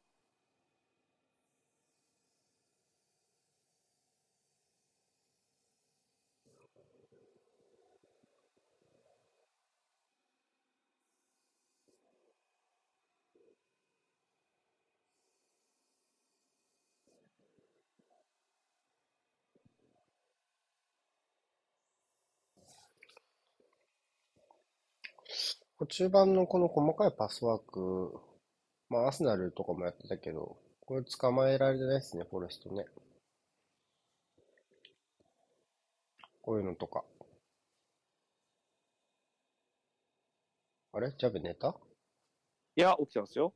[25.90, 28.18] 中盤のこの細かいパスワーク
[28.90, 32.84] まあ、アスナルとかもやってたけど、これ捕まえられてないですね、フォレストね。
[36.42, 37.04] こういうのとか。
[40.92, 41.12] あれ？
[41.16, 41.76] ジャブ寝た
[42.76, 43.54] いや、起きてますよ。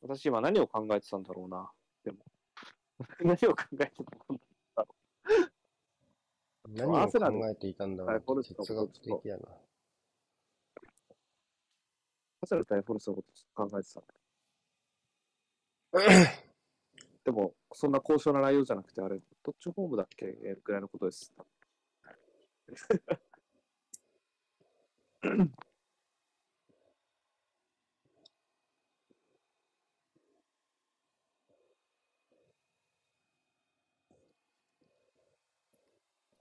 [0.00, 1.70] 私今何を考えてたんだろうな。
[2.04, 2.18] でも。
[3.20, 4.43] 何を考えてたんだ
[6.68, 9.42] 何を考えていたんだろう哲学的やな。
[9.42, 9.48] う。
[12.42, 14.02] アスナル対フォルスのこと考えてた。
[17.24, 20.26] でも、そんな高尚な内容じゃなくて、あれ、どっちホームだっけ
[20.62, 21.32] ぐらいのことです。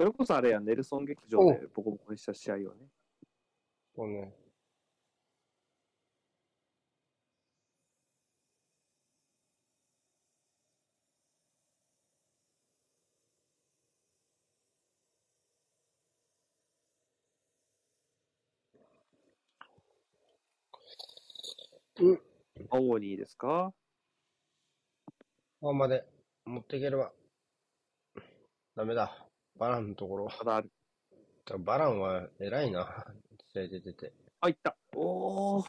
[0.03, 2.89] それこそあれや、ネルソン劇場でボコボコにした試合をね。
[3.95, 4.33] そうね。
[22.69, 23.73] 青にいいですか？
[25.61, 26.05] あんまで
[26.43, 27.13] 持っていければ。
[28.75, 29.25] ダメだ。
[29.57, 30.25] バランのところ。
[30.25, 30.71] まだある。
[31.59, 33.05] バランは偉いな。
[33.53, 34.13] 試合で出て。
[34.41, 34.75] あ、いった。
[34.95, 35.67] おー。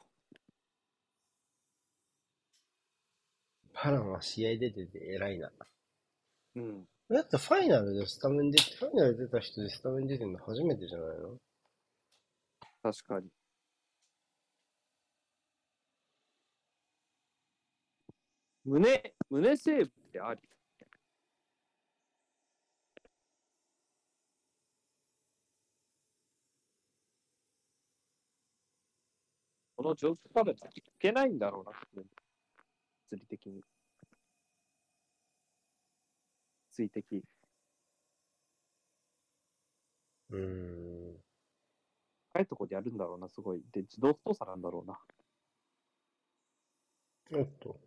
[3.75, 5.51] バランは試合で出て偉いな。
[6.57, 6.85] うん。
[7.11, 11.37] だってファイナルでスタメンで、ファイナル出た人でスタメン出てるの初めてじゃないの？
[12.83, 13.29] 確かに。
[18.65, 20.41] 胸、胸セーブってあり？
[29.85, 30.57] この状況多分い
[30.99, 32.07] けないんだろうな、物
[33.13, 33.61] 理的に。
[36.71, 37.23] 水的。
[40.31, 41.17] うーん。
[42.31, 43.63] 深いところでやるんだろうな、すごい。
[43.73, 44.99] で、自動操作なんだろうな。
[47.39, 47.79] おっと。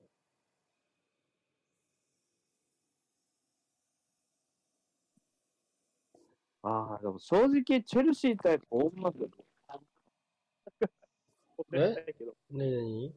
[6.62, 9.47] ああ、でも正直、チェルシー対ボー
[11.64, 12.14] ンマスえねえ
[12.52, 13.06] 何？
[13.08, 13.14] い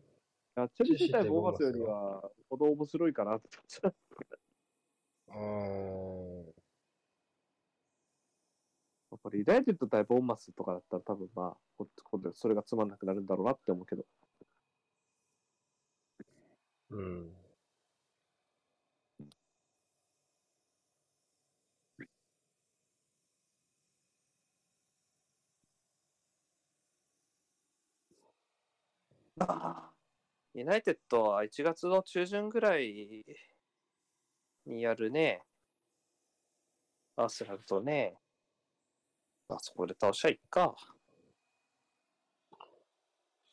[0.57, 3.49] やチェルシー対ボーンマスよりは、ほど面白いかなって
[3.83, 3.95] 思っ。
[5.29, 6.53] あー。
[9.13, 14.05] やっぱりユナイテッド対ボーンマスとかだったら多分まあ、こ今度それがつまんなくなるんだろうなって思うけど。
[16.91, 17.40] うん。
[30.55, 33.25] ユナイテッドは1月の中旬ぐらい
[34.67, 35.43] にやるね。
[37.17, 38.17] アーセナルとね。
[39.49, 40.75] あそこで倒しゃいっか。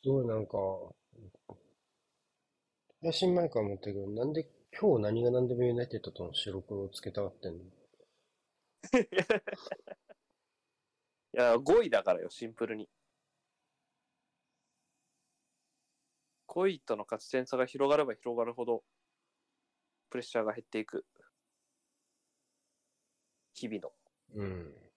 [0.02, 0.58] すごいなんか、
[3.02, 4.46] 配信前から思ったけど、なんで
[4.78, 7.64] 今日何が何でもユナイテッドとの白黒をつけたがってんの？
[11.34, 12.88] いや、5位だからよ、シンプルに。
[16.48, 18.84] 5位との勝ち点差が広がれば広がるほど、
[20.10, 21.06] プレッシャーが減っていく。
[23.52, 23.92] 日々の。
[24.34, 24.87] うん。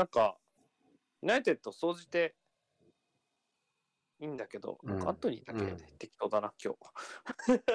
[0.00, 0.38] なんか、
[1.20, 2.34] ユナイテッド総じて
[4.18, 7.68] いいんだけど、うんアントニーだけうん適当だな、今日。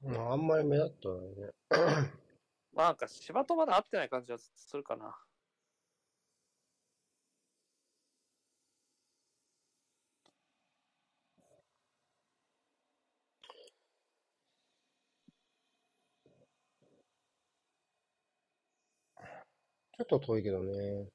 [0.16, 1.52] まああんまり目立ったよね。
[2.72, 5.14] まあなんか芝とまだ合ってない感じはするかな。
[19.96, 21.08] ちょっと遠いけどね。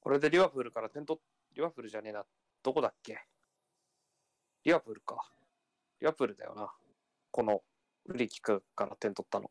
[0.00, 1.22] これでリバプールから点取っ、
[1.54, 2.24] リバプールじゃねえな。
[2.62, 3.18] どこだっけ？
[4.64, 5.32] リバプールか。
[6.00, 6.72] リバプールだよな。
[7.30, 7.62] この
[8.06, 9.50] フリーキックから点取ったの。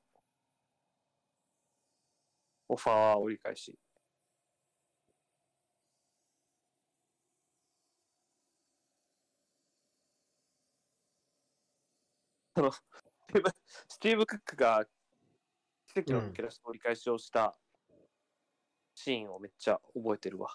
[2.68, 3.78] オファーは折り返し。
[12.56, 14.86] あの、スティーブ・クックが
[15.94, 17.54] 奇跡の抜け出しの折り返しをした
[18.96, 20.50] シーンをめっちゃ覚えてるわ。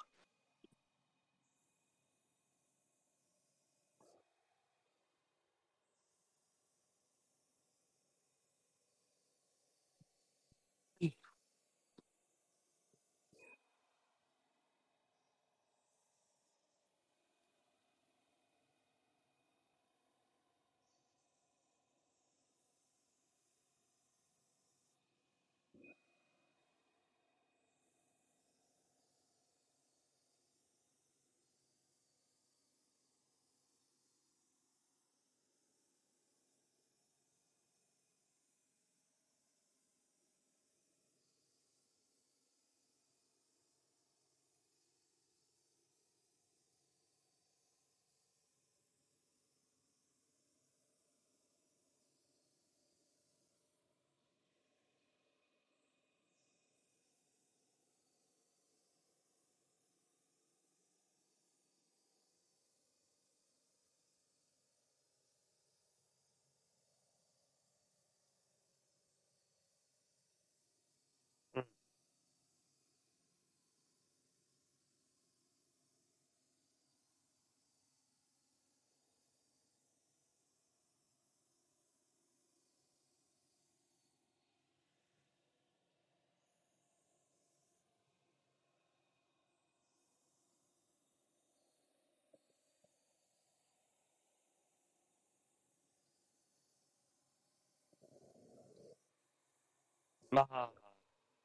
[100.30, 100.70] まあ、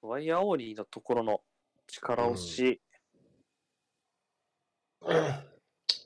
[0.02, 1.42] ワイヤーオーリーのところの
[1.88, 2.82] 力押し、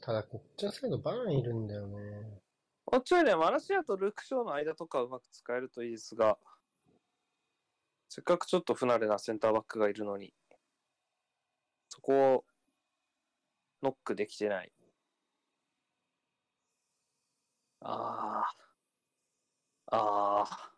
[0.02, 1.96] ただ、こっちのサイドバーンいるんだよね。
[2.92, 6.38] もうちょいね、マラシアとルーク・ショーの間とかうまく使えるといいですが、
[8.10, 10.34] せっかくちょっと不慣れなセンターバックがいるのに、
[11.90, 12.46] そこを
[13.82, 14.72] ノックできてない。
[17.82, 18.44] あ
[19.92, 19.98] あ。
[19.98, 20.75] ああ。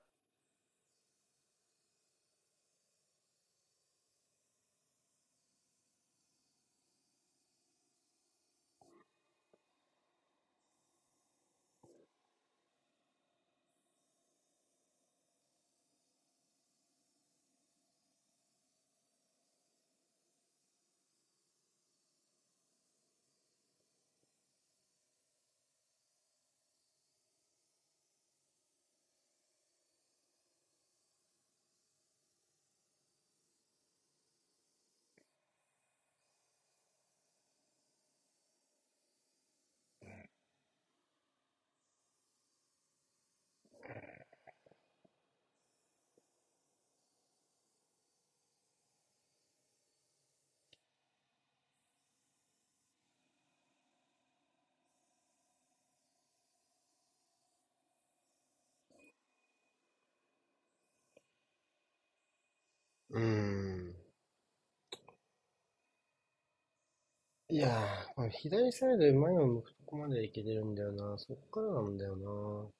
[63.09, 63.93] うん。
[67.49, 71.17] いやー、この左サイドで前を向くとこまでいけてるんだよな。
[71.17, 72.71] そっからなんだよな。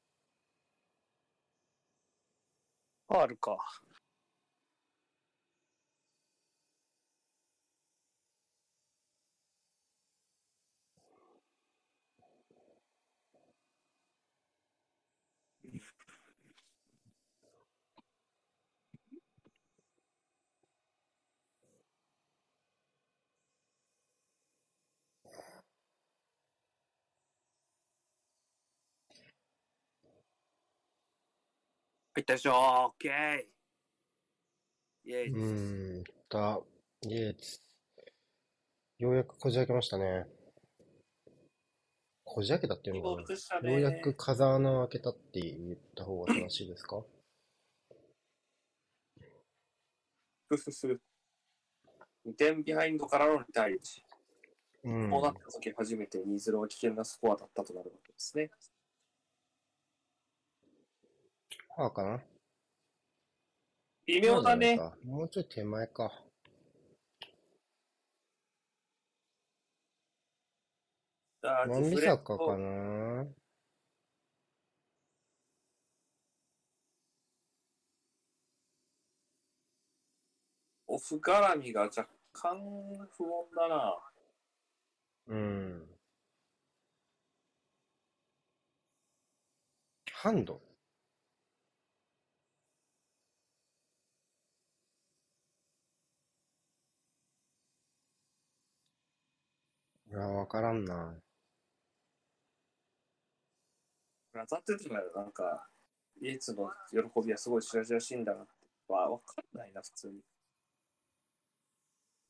[3.09, 3.57] ファールか。
[32.17, 33.11] 入ったでしょオッケー
[35.05, 35.29] イエーイ。
[35.29, 36.59] うーん、だ、
[37.03, 37.59] イエーツ。
[38.97, 40.25] ようやくこじ開けましたね。
[42.23, 43.19] こじ開けたっていうの。
[43.19, 43.23] よ
[43.61, 47.03] うやく風穴を開けたって言った方が正しいですか？
[50.49, 51.01] ふふふ。
[52.25, 53.77] 2点ビハインドからの2対1。
[54.85, 55.11] うん。
[55.11, 58.49] こうなった時初めて2-0は危険なスコアだったとなるわけですね。
[61.79, 62.19] ああかな
[64.07, 64.79] 微妙だね。
[65.05, 66.11] もうちょい手前か。
[71.43, 73.27] あーワンビディフレサカかな
[80.87, 82.57] オフ絡みが若干
[83.15, 83.99] 不穏だな。
[85.27, 85.87] うん。
[90.11, 90.66] ハンド？
[100.17, 101.13] いや、わからんな。
[104.33, 105.69] 当たっててもなんか、
[106.19, 108.51] イエツの喜びはすごいしらしいんだなって。
[108.87, 110.21] わ、わかんないな、普通に。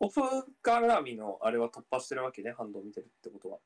[0.02, 0.20] オフ
[0.62, 3.60] 絡みのあれは突破してるわけね、ハンドを見てるってことは。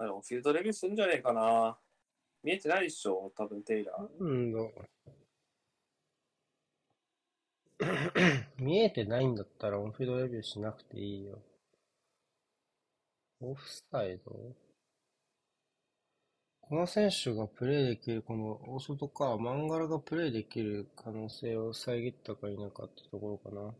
[0.00, 1.78] あでもフィールドレビューするんじゃねえかな。
[2.42, 4.08] 見えてないっしょ、多分テイラー。
[4.18, 4.72] うんど。
[8.58, 11.38] 見えてないんだったらオンフィードレビューしなくていいよ。
[13.40, 14.56] オフサイド？
[16.60, 23.74] この選手がプレイできる、この大外か、マンガラがプレイできる可能性を遮ったか否かってところかな。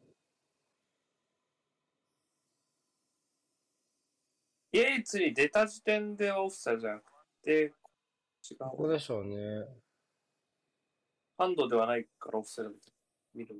[4.72, 7.02] イエイツに出た時点ではオフサイドじゃなく
[7.42, 7.52] て、
[8.50, 8.58] 違う。
[8.58, 9.36] ここでしょうね。
[11.36, 12.70] ハンドではないからオフサイド
[13.34, 13.54] 見る。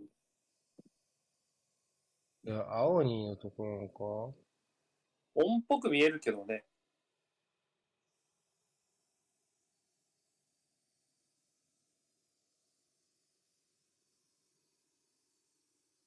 [2.48, 4.04] いや、青にのところなのか？
[4.04, 4.32] オ
[5.34, 6.64] ンっぽく見えるけどね。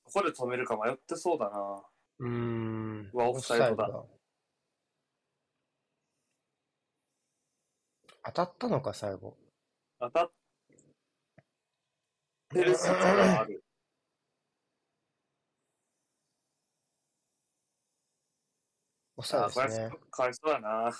[0.04, 1.84] ここで止めるか迷ってそうだな。
[2.18, 3.12] うーん。
[3.14, 4.04] うわオフサイドだ
[8.26, 9.38] 当たったのか、最後。
[10.00, 10.32] 当たっ
[12.50, 13.64] てる説がある。
[19.22, 19.90] オフサイドあこれですね。
[20.10, 20.92] かわいそうだな。
[20.92, 20.98] し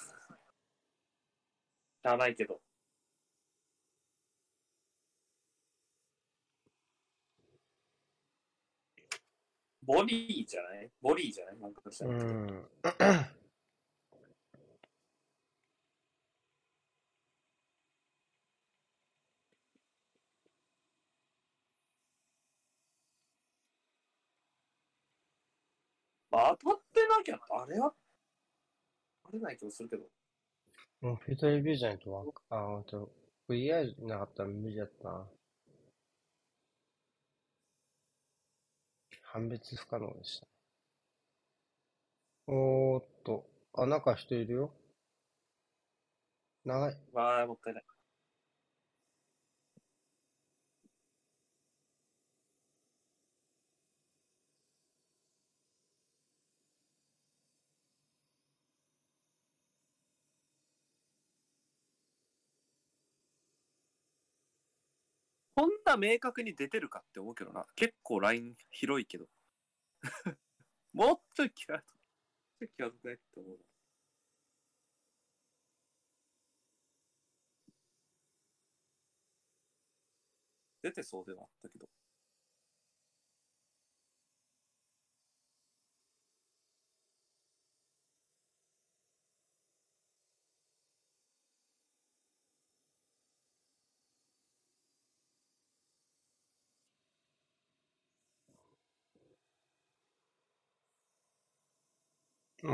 [2.08, 2.62] ゃあないけど。
[9.84, 10.92] ボリーじゃない？
[11.02, 11.60] ボリーじゃない？
[11.60, 12.70] なんかしたうらん。
[26.32, 27.94] まあ、当たってなきゃ、あれは、あ
[29.32, 30.04] れない気もするけど。
[31.02, 33.12] もうフィードレビューじゃないとわか、あ、ほんと。
[33.50, 35.28] VR なかったら無理だったな。
[39.24, 40.48] 判別不可能でした。
[42.48, 43.46] おーっと。
[43.74, 44.74] あ、中人いるよ。
[46.66, 46.98] 長い。
[47.14, 47.84] わあ、もったいない。
[65.62, 67.68] どんな明確に出てるかって思うけどな。
[67.76, 69.28] 結構ライン広いけど。
[70.92, 71.84] もっと際ど
[72.66, 72.68] い。
[72.78, 73.60] 際どくないって思う。
[80.82, 81.88] 出てそうではあったけど。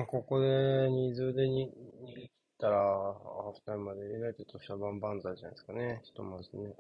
[0.08, 0.48] ここで
[0.90, 1.72] 2ズでに
[2.04, 2.30] 逃げ切っ
[2.60, 6.02] たら、ハーフタイムまでユナイテッドとしては万々歳じゃないですかね。
[6.04, 6.76] ひとまずね。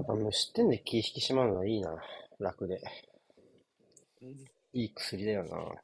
[0.00, 1.94] やっぱ無失点で気引き締まるのはいいな。
[2.38, 2.80] 楽で。
[4.22, 4.28] うん
[4.72, 5.82] いい薬だよな。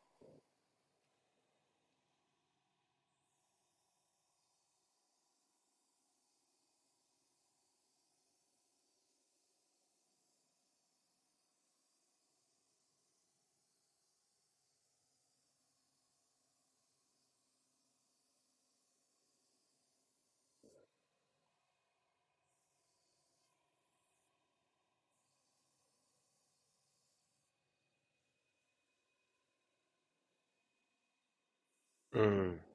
[32.17, 32.66] う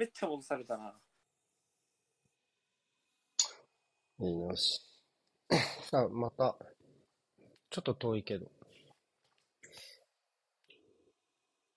[0.00, 0.94] めっちゃ戻されたな。
[4.18, 4.80] いいなし。
[5.90, 6.56] さ あ、また、
[7.68, 8.50] ちょっと遠いけど。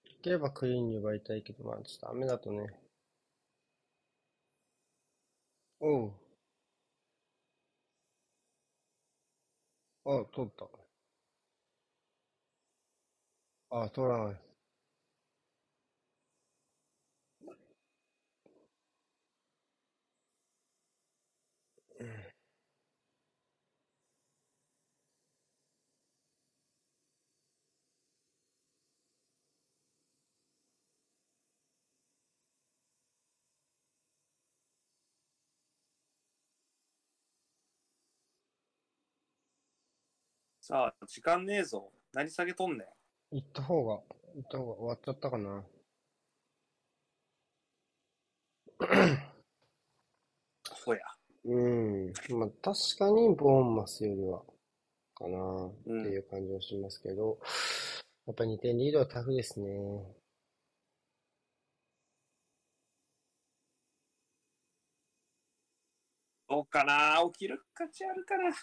[0.06, 2.68] できればクリーンに奪いたいけど、まあちょっと雨だとね。
[5.80, 6.14] おう。
[10.06, 10.66] あ、通った。
[13.70, 14.53] あ、通らない。
[40.66, 41.92] さあ、時間ねえぞ。
[42.14, 43.36] 何下げとんねん。
[43.36, 44.02] 行った方が、
[44.34, 45.62] 行った方が終わっちゃったかな。
[50.86, 51.02] ほや。
[51.44, 52.14] うん。
[52.30, 54.42] まあ確かにボーンマスよりは、
[55.16, 57.40] かなってうんいう感じはしますけど、
[58.26, 59.68] やっぱ2点リードはタフですね。
[66.48, 67.22] どうかな？
[67.34, 68.56] 起きる価値あるかな？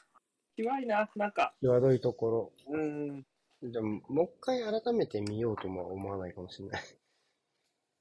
[0.62, 1.10] 怖いな。
[1.16, 3.26] なんか、際どいとこうーん。
[3.62, 3.70] ろ。
[3.70, 6.82] でも、もう一回改めて見ようとも思わないかもしれない。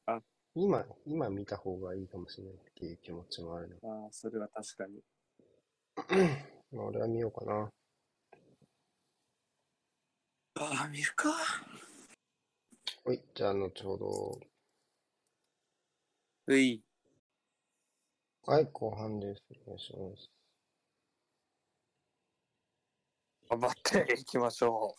[0.08, 0.22] あ
[0.56, 3.90] 今、今見た方がいいかもしれないっていう気持ちもあるな。
[3.90, 5.02] ああ、それは確かに。
[6.72, 7.70] まあ俺は見ようかな。
[10.56, 11.30] ああ、見るか。
[13.06, 14.40] はい、じゃあ後ほど。
[16.48, 16.82] うい。
[18.46, 19.44] はい、後半です。
[19.66, 20.39] お願いします。
[23.50, 24.96] 頑張っていきましょ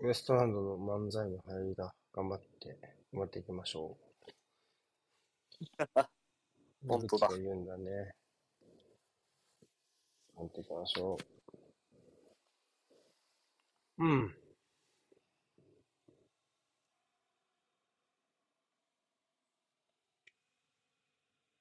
[0.00, 1.94] ウエストランドの漫才の入りだ。
[2.12, 2.76] 頑張って、
[3.12, 4.32] 頑張っていきましょう。
[6.88, 8.16] 本当だ言うんだね。
[10.34, 11.16] 頑張っていきましょ
[13.98, 14.04] う。
[14.04, 14.34] うん。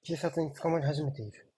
[0.01, 1.52] 警察に捕まり始めている。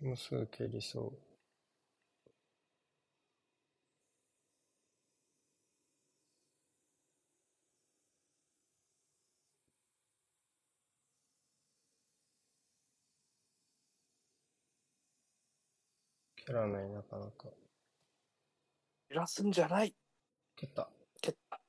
[0.00, 1.27] もうすぐ蹴りそう。
[16.48, 17.48] 蹴らない、なかなか。
[17.48, 17.54] う。
[19.10, 19.94] 揺らすんじゃない。
[20.56, 20.88] 蹴った。
[21.20, 21.60] 蹴った。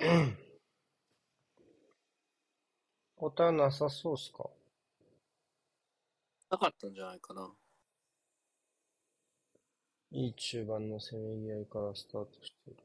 [3.16, 4.50] 答えなさそうっすか？
[6.50, 7.50] なかったんじゃないかな。
[10.10, 12.76] いい中盤のせめぎ合いからスタートしてる。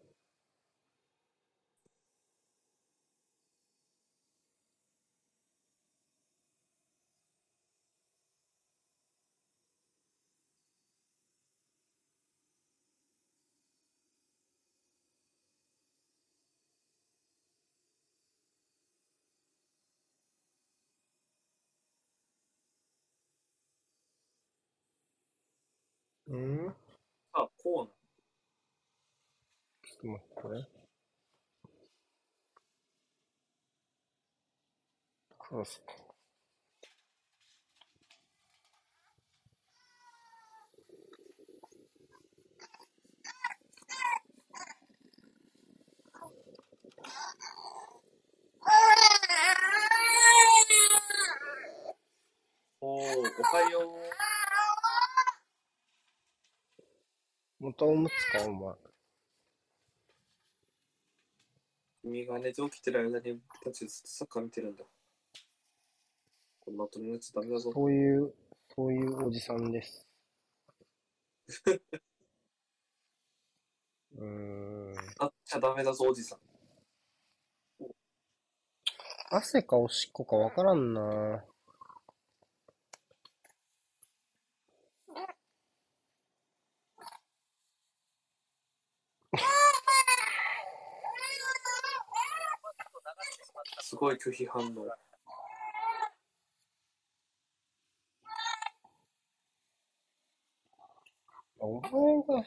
[26.28, 26.76] うん
[27.34, 27.91] あ、こうな
[30.04, 30.68] ちょっと待ってね。
[35.39, 35.82] クロス。
[52.82, 53.80] おー、おはよ
[57.62, 57.64] う。
[57.64, 58.92] またおむつか、お前。
[62.04, 64.84] 君が寝て起きてる間に僕たちずっとサッカー見てるんだ。
[66.60, 67.72] こんな後のやつダメだぞ。
[67.74, 68.34] そういう、
[68.76, 70.06] そういうおじさんです。
[74.16, 74.93] うーん。
[75.20, 76.39] あっちゃダメだぞ、おじさん。
[79.30, 81.43] 汗かおしっこかわからんな
[93.93, 94.87] すごい拒否反応。
[101.59, 101.91] お前
[102.23, 102.43] が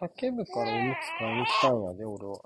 [0.00, 2.40] 叫ぶからおむつ買いに来たんやで、俺は。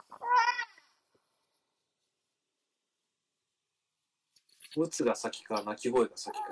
[4.76, 6.44] ムツが先か、鳴き声が先か。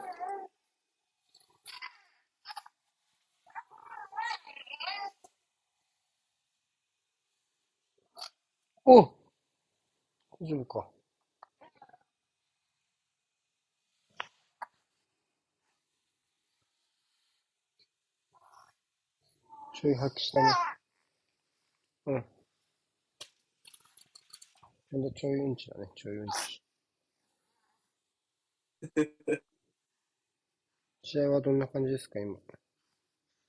[8.87, 9.03] お
[10.41, 10.92] 大丈夫か。
[19.83, 20.49] ちょい吐きしたね。
[22.07, 22.25] うん。
[24.93, 26.63] ほんとちょいうんちだね、ちょいうんち。
[31.03, 32.39] 試合はどんな感じですか、今？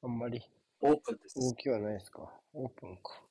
[0.01, 0.41] あんまり
[0.81, 1.39] オープンです。
[1.39, 2.27] 動きはないですか？
[2.53, 3.21] オープンか。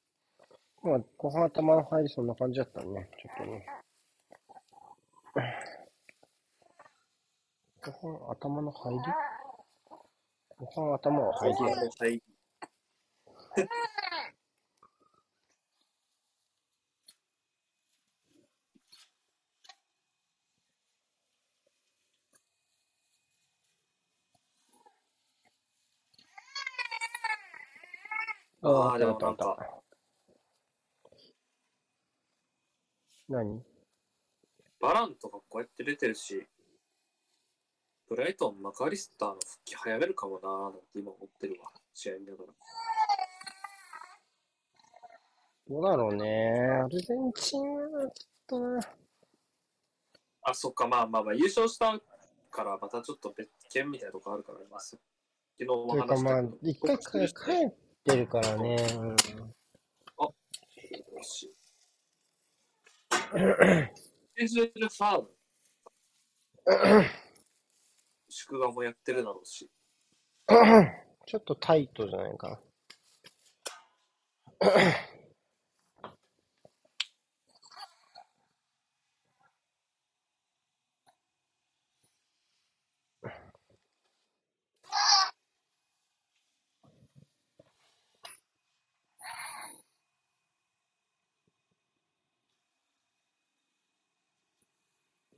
[0.84, 3.66] まあ、後半頭の入りそんな感じだったね、ちょっとね。
[7.82, 8.98] 後半頭の入り？
[10.50, 11.90] 後半頭は入りやね。
[13.55, 13.68] はい。
[28.64, 29.82] ああ、でもなんかた。
[33.28, 33.62] 何？
[34.80, 36.46] バランとかこうやって出てるし、
[38.09, 41.70] ブライトン、マカリスターの復帰早めるかもなーなんて今思ってるわ。
[41.94, 42.53] 試合見ながら。
[45.73, 46.53] どうだろうね。
[46.85, 48.11] アルゼンチンはちょっ
[48.47, 48.79] とな。
[50.43, 51.99] あ、そっか、まあまあまあ、優勝した
[52.51, 55.01] からまたちょっと別件みたいなとこあるからます。
[55.59, 57.11] 昨日も話したけど。、一回か
[57.47, 57.73] 帰っ
[58.05, 58.77] てるからね。
[58.99, 59.16] うんよ
[61.23, 61.57] し。
[63.11, 63.16] ス
[64.37, 65.31] ケジュールファーム。
[68.29, 69.70] 宿願もやってるだろうし。
[71.25, 72.61] ちょっとタイトじゃないか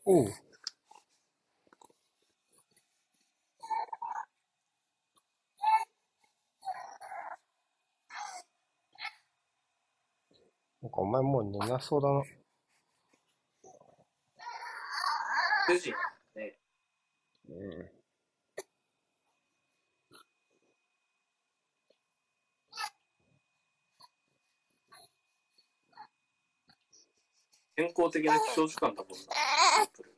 [0.07, 0.45] う。
[10.83, 12.23] なんかお前もう寝なそうだな。
[15.67, 15.95] 9時
[16.37, 16.59] ね。
[17.49, 17.91] うん。
[27.77, 29.17] 健康的な起床時間だもんな。
[29.17, 30.15] シンプル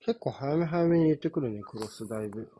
[0.00, 2.52] 結構早め早めに入れてくるね、クロスだいぶ。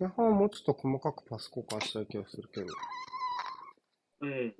[0.00, 2.66] 前半はもうちょっと細かくパス交換したい気がするけど。
[4.22, 4.54] うん。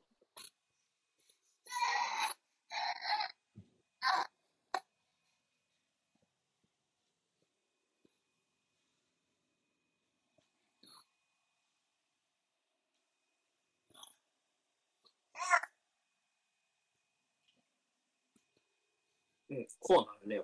[19.51, 19.97] うん、コー
[20.29, 20.43] ナーね。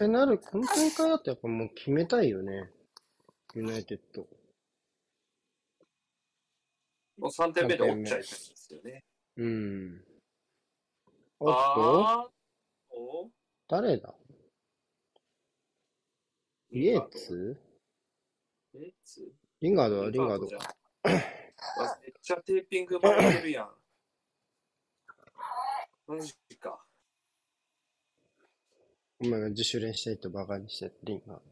[0.00, 2.70] ってなる、この大会だとやっぱもう決めたいよね。
[3.54, 4.22] ユナイテッド。
[7.18, 9.04] もう3点目で折っちゃいたいんですよね。
[9.36, 10.02] うん。
[11.38, 12.32] おっと、
[12.92, 13.28] お？
[13.68, 14.14] 誰だ？
[16.70, 17.60] イエーツ？
[18.72, 19.30] イエーツ？
[19.60, 20.74] リンガードはリンガードか。
[21.04, 21.20] めっ
[22.22, 23.68] ちゃテーピング巻いてるやん。
[26.06, 26.82] マジか。
[29.22, 31.42] お前が自主練したいとバカにしてリンガード。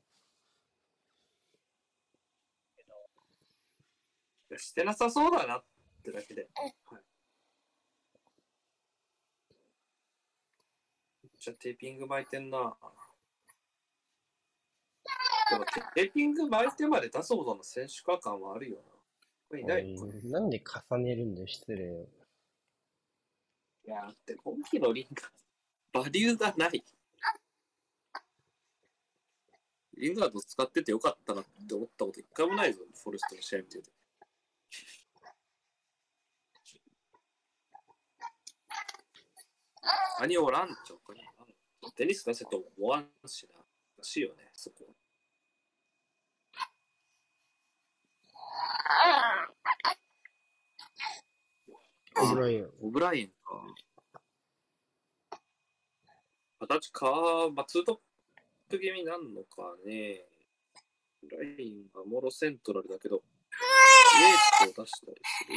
[4.51, 5.65] いやしてなさそうだなっ
[6.03, 6.49] てだけで。
[6.55, 6.73] はい、
[11.23, 12.75] めっちゃテーピング巻いてんな。
[15.51, 15.65] でも
[15.95, 18.83] テーピング巻いてまで出すほどの選手化感はあるよな。
[19.51, 19.95] これいない
[20.25, 22.09] なんで重ねるんだよ、失礼よ。
[23.87, 26.83] いや、だって今季のリンガー、バリューがない。
[29.99, 33.91] リンガード使っててよかったなって思ったこと一回もないぞ、フォレストの試合見てて。
[40.21, 41.21] 何おらんちょこに。
[41.97, 43.59] テニス出せと思わんしな。
[43.99, 44.87] らしいよね、そこ。
[52.21, 52.71] オブライエン。
[52.83, 53.75] オブライエンか。
[56.61, 57.07] 形か、
[57.55, 58.03] まあ、ツートップ
[58.77, 60.27] 気味になるのかね。
[61.31, 63.21] ライエンがモロセントラルだけど、イ
[64.25, 65.57] エースを出したりする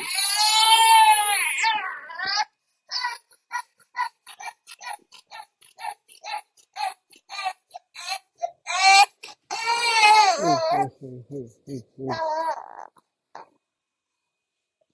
[10.42, 12.16] うんうんうんうんうん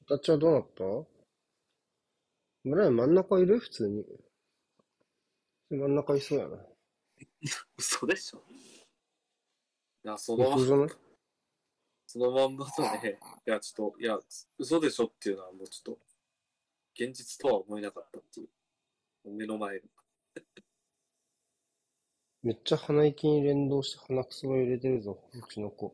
[0.09, 0.83] 形はどうなった？
[2.63, 3.59] 村井真ん中いる？
[3.59, 4.05] 普通に。
[5.69, 6.57] 真ん中いそうやな。
[7.77, 8.43] 嘘でしょ
[10.03, 10.89] いや、そのま嘘じゃない？
[12.07, 13.19] そのまんまだね。
[13.45, 14.17] いや、ちょっと、いや、
[14.57, 15.99] 嘘でしょっていうのはもうちょっと、
[16.93, 18.49] 現実とは思えなかったっていう。
[19.31, 19.81] 目の前の。
[22.43, 25.93] めっちゃ鼻息に連動して鼻くそが揺れてるぞ、うちの子。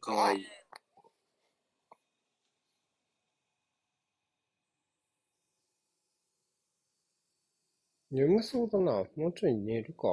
[0.00, 0.46] かわいい。
[8.10, 9.04] 眠そうだな。
[9.16, 10.06] もうちょい寝るか？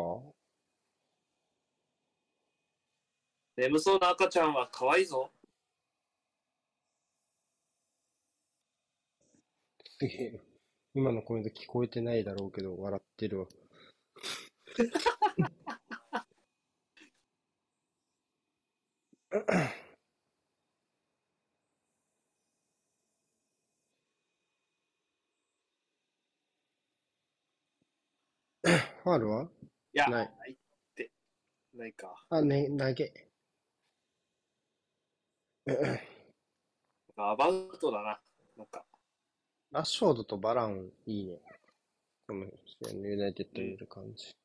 [3.57, 5.31] 眠そうな赤ちゃんは可愛いぞ。
[9.97, 10.41] すげえ。
[10.93, 13.47] 今のコメント聞こえてないだろうけど、笑ってるわ。
[29.05, 29.43] ファールは？
[29.43, 29.47] い
[29.93, 30.55] や、ないないっ
[30.95, 31.11] て。
[31.75, 32.25] ないか。
[32.27, 33.13] あ、ね、投げ。
[37.15, 38.19] アバウトだな。
[38.57, 38.83] なんか、
[39.71, 41.39] ラッシュフォードとバラン、いいね。
[42.27, 42.47] この
[43.07, 44.35] ユナイテッドいる感じ。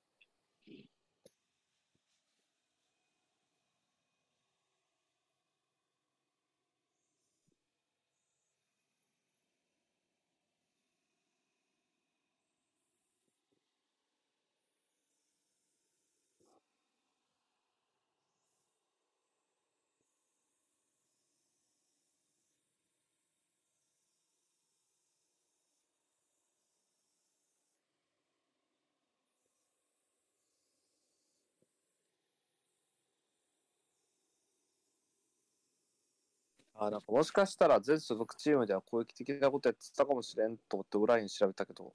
[36.83, 41.93] あなんかもしかしたら全所属チームでは攻撃的なことやってたかもしれんと思ってオライン調べたけど、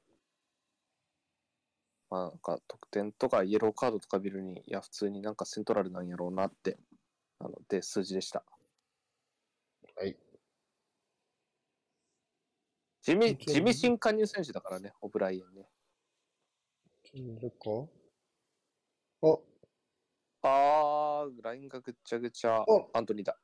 [2.11, 6.77] まあなんか得点とかイエローカードとか見るに、いや普通になんかセントラルなんやろうなって、
[7.39, 8.43] なので数字でした。
[9.97, 10.15] はい。
[13.01, 15.67] 地味、地味新加入選手だからね、オブライエンね。
[17.11, 17.87] いるか？
[19.23, 19.39] あ、
[20.43, 22.63] あー、ラインがぐっちゃぐちゃ。
[22.67, 23.35] おアントニーだ。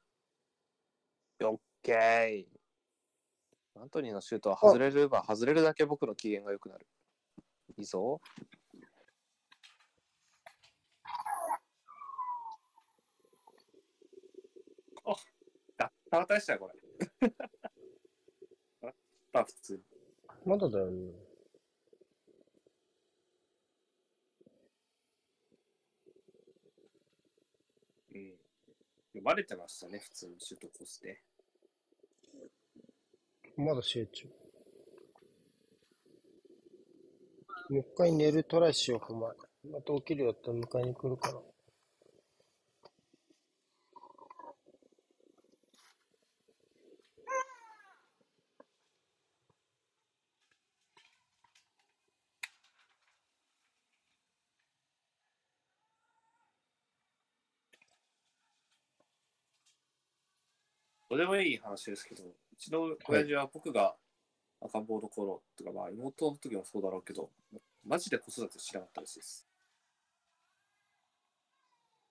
[1.43, 2.45] オッケー。
[3.81, 6.85] アントニーのシュートは外れれば外れるだけ僕の機嫌が良くなる。
[7.77, 8.21] いいぞ。
[15.77, 16.69] だった渡したよ、こ
[17.21, 17.33] れ。
[19.33, 19.83] あ、普通に。
[20.45, 21.13] まだだよね。
[28.13, 28.37] うん。
[29.13, 31.23] 読まれてましたね、普通にシュートコースで。
[33.61, 34.27] まだ集中。
[37.69, 39.31] もう一回寝るトライしようか、お前。
[39.71, 41.50] また起きるよって迎えに来るから。
[61.71, 63.95] 話ですけど、うちの親父は僕が
[64.61, 67.29] 赤ん坊の頃とか、まあ妹の時もそうだろうけど、
[67.85, 69.47] マジで子育てしなかったらしいです。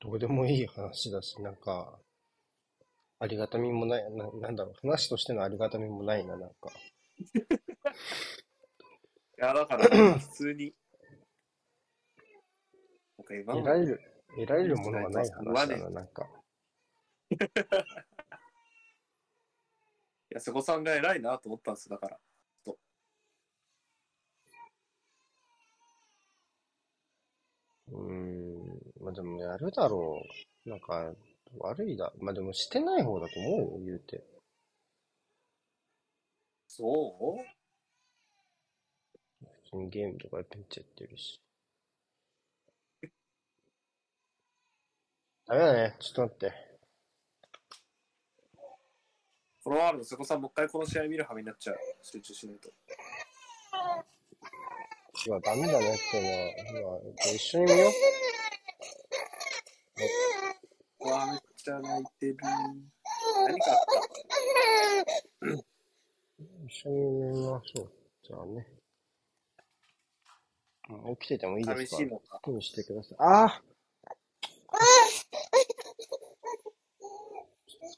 [0.00, 1.98] どうでもいい話だし、なんか、
[3.18, 6.70] ありがたみもない、ななんだろう、話としてのありがたみもないな、なんか。
[7.20, 7.30] い
[9.36, 10.74] や、だから、普通に。
[13.18, 14.00] なんか今の得られる、
[14.36, 16.26] 得られるものがない話だな、なんか。
[20.31, 22.18] いや、瀬古さんが偉いなと思ったんですだから。
[27.89, 30.22] うーん、まあでもやるだろ
[30.64, 30.68] う。
[30.70, 31.12] なんか、
[31.59, 32.12] 悪いだ。
[32.20, 34.24] まあでもしてない方だと思うよ、言うて。
[36.68, 36.85] そ
[37.41, 37.45] う？
[39.43, 41.41] 普通にゲームとかめっちゃやってるし。
[45.47, 46.69] ダメだね、ちょっと待って。
[49.62, 51.78] このワールド、瀬古さんもう一回この試合見る羽目になっちゃう。
[52.02, 52.70] 集中しないと。
[55.28, 56.96] うわ、ダメだねってのは。
[56.96, 57.90] うわ、一緒に見よう。
[61.04, 62.36] うわーめっちゃ泣いてる。
[62.40, 63.78] 何かあっ
[65.40, 65.56] た
[66.66, 67.92] 一緒に見ましょう。
[68.22, 68.66] じゃあね。
[70.88, 71.96] うん起きててもいいですか？
[71.98, 72.40] 寂しいのか。
[72.42, 73.16] 好きにしてください。
[73.18, 73.62] ああ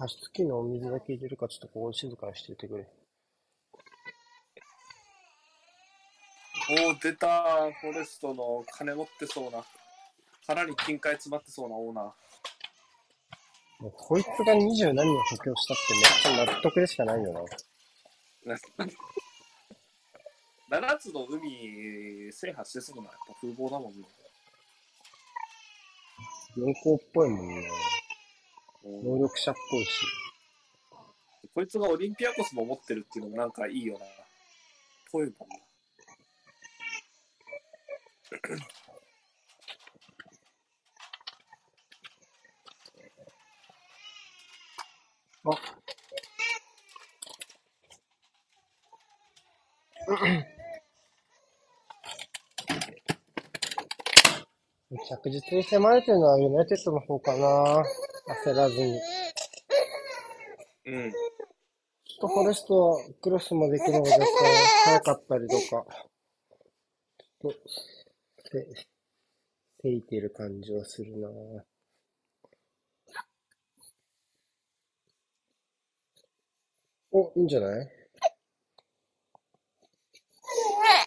[0.03, 2.89] 加湿器のお水だけ入れるか、ちょっとここ静かにしていてくれ。
[6.89, 9.65] おー、出たフォレストの金持ってそうな。
[10.45, 12.05] 腹に金塊詰まってそうなオーナー。
[13.79, 17.41] もうこいつが二十何を補強したってめっちゃ納得でしかないよな。
[20.81, 24.05] 7つの海制覇してそうな、やっぱ風貌だもんね。
[26.57, 27.70] 四校っぽいもんね。
[28.85, 29.91] うん能力者っぽいし。
[31.55, 34.07] こいつがオリンピアコスも持ってるっていうのもなんかいいよな。
[35.11, 35.57] ぽいもんな。
[45.45, 45.51] あ
[55.09, 57.85] 着実に迫れてるのはユナイテッドの方かな。
[58.44, 59.01] 焦らずに。
[60.86, 61.12] うん。
[61.12, 64.27] ちょっとフォレストはクロスまで行くのが若干
[64.85, 67.59] 早かったりとか、ちょっと、
[68.51, 68.66] せ、
[69.82, 71.28] せいてる感じはするな
[77.11, 77.89] お、いいんじゃない？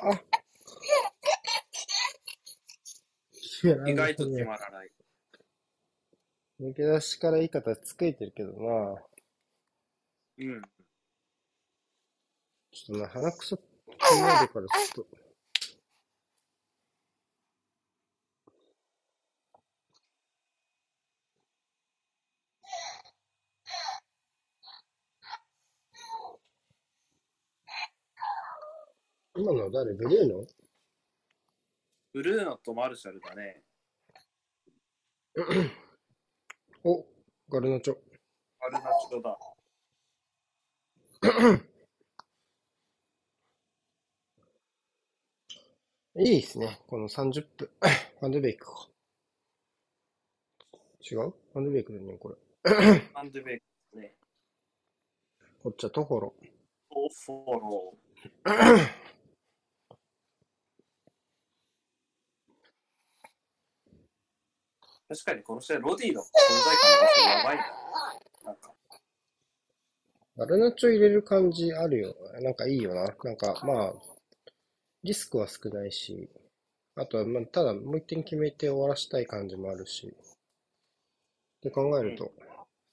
[0.01, 0.21] あ
[3.87, 4.94] 意外とね決まらない。
[6.59, 9.01] 抜け出しからいい形作れてるけどな
[10.37, 10.61] うん。
[12.71, 13.61] ちょっとな、鼻くそ気
[14.15, 15.25] になるからちょっと。
[29.37, 30.47] 今のは誰ブルーノ
[32.13, 33.61] ブルーノとマルシャルだね。
[36.87, 37.03] お、
[37.49, 37.97] ガルナチョ。
[38.59, 38.79] アルナ
[39.09, 39.35] チョだ。
[46.23, 46.79] いいですね。
[46.85, 47.69] この30分。
[48.19, 48.87] ファンデベイクか。
[51.01, 51.31] 違う？
[51.31, 52.35] ファンデベイクだね、これ。
[53.15, 53.59] アンデベイ
[53.91, 54.15] クね。
[55.63, 56.35] こっちはトホロ。
[56.91, 57.97] オフォロ
[65.07, 66.25] 確かにこの試合、ロディの存
[66.65, 67.63] 在感がやばいな。
[68.45, 68.73] なんか、
[70.37, 72.15] ガルナチョ入れる感じあるよ。
[72.41, 73.15] なんかいいよな。
[73.23, 73.93] なんか、まあ、
[75.03, 76.29] リスクは少ないし、
[76.95, 80.07] あとは、まあ、ただもう一点決めて終わらしたい感じもあるし。
[80.07, 82.31] って考えると、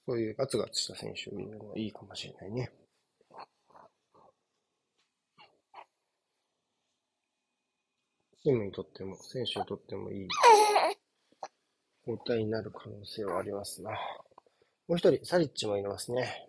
[0.05, 2.71] そういうガツガツした選手を見るのはいいかもしれないね。
[8.43, 10.27] チームにとっても、選手にとってもいい
[12.05, 13.91] 交代になる可能性はありますな。
[13.91, 16.47] もう一人、サリッチもいますね。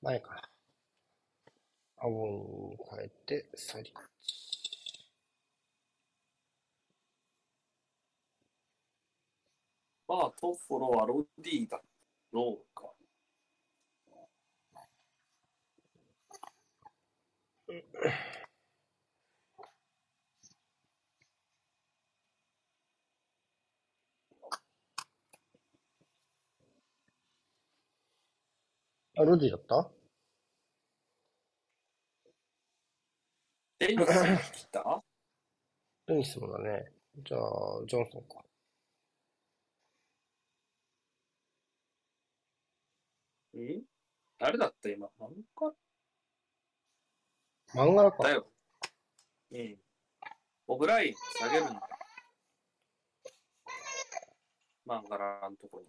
[0.00, 0.42] 前かな。
[1.98, 3.92] アボンに変えて、サリッチ。
[10.06, 11.80] まあ、トッフォロはロディだ
[12.30, 12.92] ろうか。
[29.18, 29.90] あ、ロディだった？
[33.78, 35.02] デニスに来た？
[36.06, 36.92] テニスもだね。
[37.24, 37.40] じゃあ、
[37.86, 38.44] ジョンソンか。
[43.56, 43.82] ん
[44.38, 44.90] 誰だった？
[44.90, 45.08] 今？
[45.18, 45.72] 漫画？
[47.74, 48.22] 漫画だか。
[48.22, 48.46] だよ。
[49.50, 49.76] うん。
[50.66, 51.88] オブライン下げるんだ。
[54.86, 55.86] 漫画らんとこに。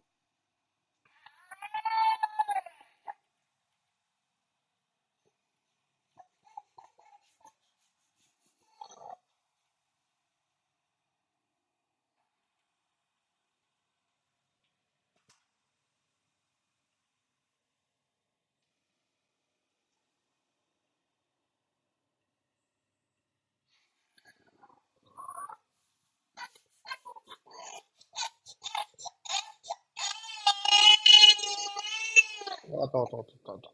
[32.87, 33.69] ったあったあったあった。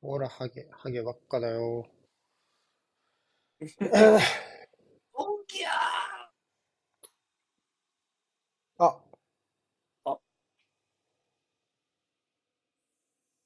[0.00, 1.86] ほら、ハゲ、ハゲばっかだよ。
[5.14, 5.70] おぎゃ
[8.78, 9.04] あ。
[10.04, 10.18] あ。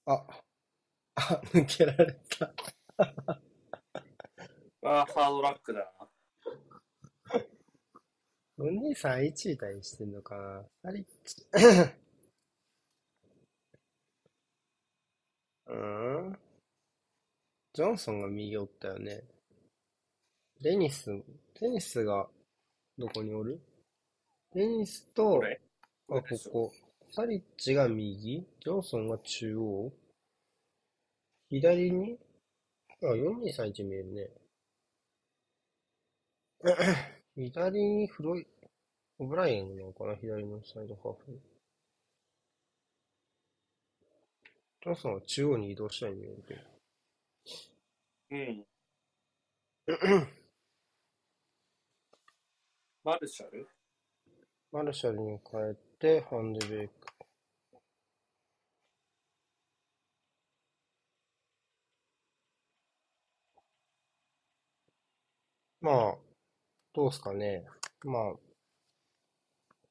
[0.06, 0.42] あ。
[1.16, 2.46] あ、抜けられた。
[2.46, 3.40] ー
[4.82, 6.08] あー、ハードラックだな。
[8.58, 10.64] お兄さん1位対してんのかな？
[10.82, 11.46] サリッチ。
[15.66, 16.38] うん
[17.80, 19.22] ジョンソンが右おったよね。
[20.60, 21.10] デニス、
[21.58, 22.26] デニスが
[22.98, 23.58] どこにおる？
[24.54, 25.40] デニスと。
[26.10, 26.72] あ、ここ。
[27.10, 29.90] サリッチが右、ジョンソンが中央。
[31.48, 32.18] 左に、
[33.02, 34.28] あ、4231見えるね。
[37.34, 38.46] 左にフロイ、
[39.20, 40.16] オブライエンなのかな？
[40.16, 41.40] 左のサイドハーフ。
[44.82, 46.69] ジョンソンは中央に移動したように見えるけど。
[48.30, 48.66] うん。
[53.04, 53.68] マルシャル？
[54.72, 56.94] マルシャルに変えて、ハンデベイク。
[65.80, 66.18] まあ、
[66.94, 67.64] どうすかね。
[68.04, 68.34] まあ、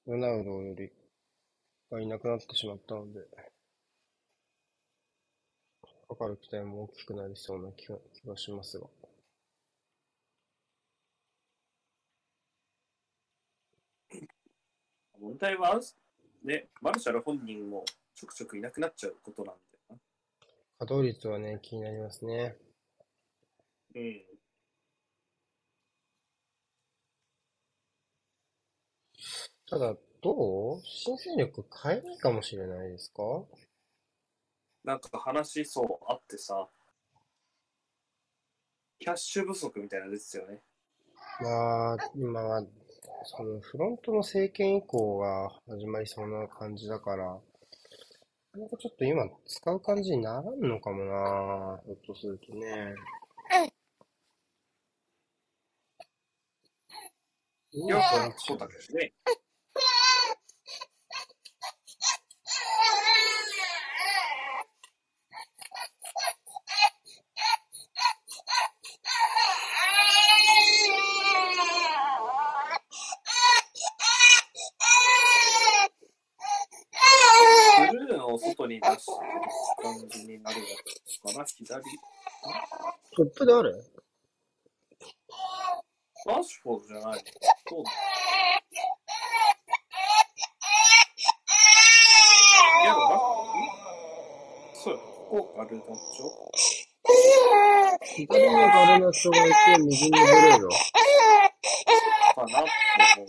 [0.07, 0.91] ロナウドより
[1.91, 3.21] がいなくなってしまったので、
[6.09, 8.87] かかる期待も大きくなりそうな気が気がしますが。
[15.19, 15.79] 問題は、
[16.43, 19.97] ね、マルシャル本人もちょくちょくいなくなっちゃうことなんだよな。
[20.79, 22.57] 稼働率はね、気になりますね。
[23.95, 24.25] うん。
[29.69, 30.81] ただ、どう？
[30.83, 33.23] 新戦力変えないかもしれないですか？
[34.83, 36.67] なんか話そうあってさ、
[38.99, 40.61] キャッシュ不足みたいなの出てたよね。
[41.41, 42.65] まあ、今は、
[43.23, 47.39] そのフロントの政権移行が始まりそうな感じだから、
[48.55, 52.95] なんかちょっと今使う感じにならんのかもな、ひょっとするとね。
[57.71, 58.01] いや、
[58.37, 59.13] そうだけどね。
[77.91, 79.31] ブルーの外に出してる
[79.81, 80.65] 感じになるや
[81.07, 81.83] つかな、左。
[83.19, 83.75] トップである
[86.25, 87.11] ラッシュフォードじゃないの？
[87.67, 87.91] そうだ。
[92.81, 93.17] いや、でもなんか、ん
[94.73, 95.93] そうよ、ここがルダチョ
[98.15, 100.69] 左にガルナチョがいて、右にブレード。
[100.69, 100.75] か
[102.47, 102.69] なって
[103.17, 103.27] 思う。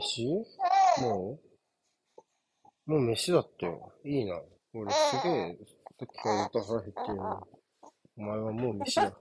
[0.00, 0.44] 飯？
[1.02, 1.40] も
[2.86, 3.92] うもう飯だってよ。
[4.04, 4.40] いいな。
[4.74, 5.58] 俺すげえ、
[5.98, 7.18] さっきからずっと腹減ってる。
[8.18, 9.12] お前はもう飯だ。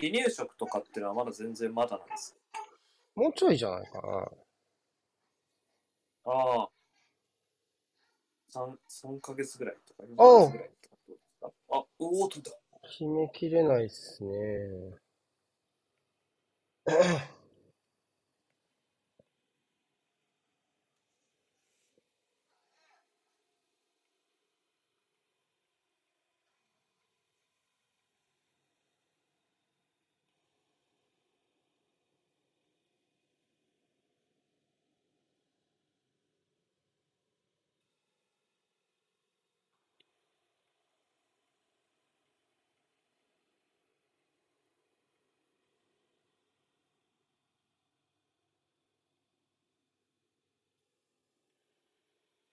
[0.00, 2.36] 離乳食とかっていうのはまだ全然まだなんです。
[3.14, 4.30] もうちょいじゃないかな。
[6.32, 6.68] ああ。
[8.50, 11.50] 三三ヶ月ぐらいとか、4おうヶ月ぐらいとかどうですか？
[11.70, 12.52] あ、おお、飛んだ。
[12.82, 14.30] 決めきれないっすね。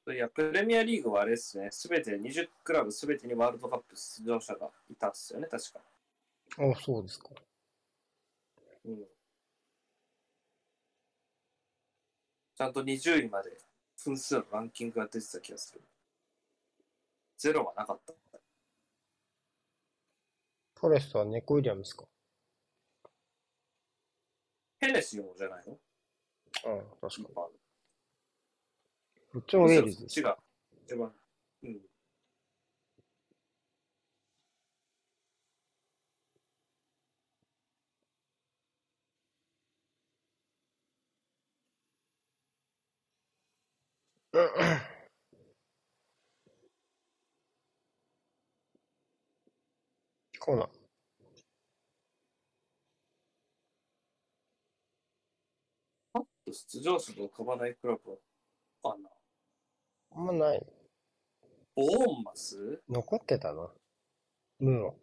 [0.07, 5.79] いや、プレミアリーグはあれですね、すべて、20クラブすべてにワールドカップ出場者がいたっすよね、確か。
[6.57, 7.29] あ、そうですか。
[8.85, 9.03] うん。
[12.55, 13.57] ちゃんと20位まで
[14.03, 15.81] 分数のランキングが出てた気がする。
[17.37, 18.13] ゼロはなかった。
[20.79, 22.05] フォレストはネコウィリアムですか
[24.79, 25.73] ヘネシーもじゃないの？
[25.73, 27.64] うん、確かに。
[29.35, 30.19] まあこっちもウェールズです。
[30.19, 30.35] 違う。
[30.87, 31.11] 一番。
[31.63, 31.81] うん。
[50.39, 50.69] コーナー。
[56.13, 58.11] パッと出場者と浮かばないクラブ
[58.83, 59.03] はあん。
[59.03, 59.14] な。
[60.15, 60.65] あんまない。
[61.75, 62.81] ボーンマス？
[62.87, 63.69] 残ってたな。
[64.59, 64.93] ムーは。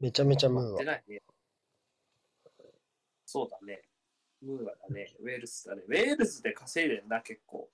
[0.00, 1.00] めちゃめちゃムーは。
[3.26, 3.82] そうだね。
[4.40, 5.14] ムーアだね。
[5.20, 5.82] ウェールズだね。
[5.86, 7.68] ウェールズで稼いでんな、結構。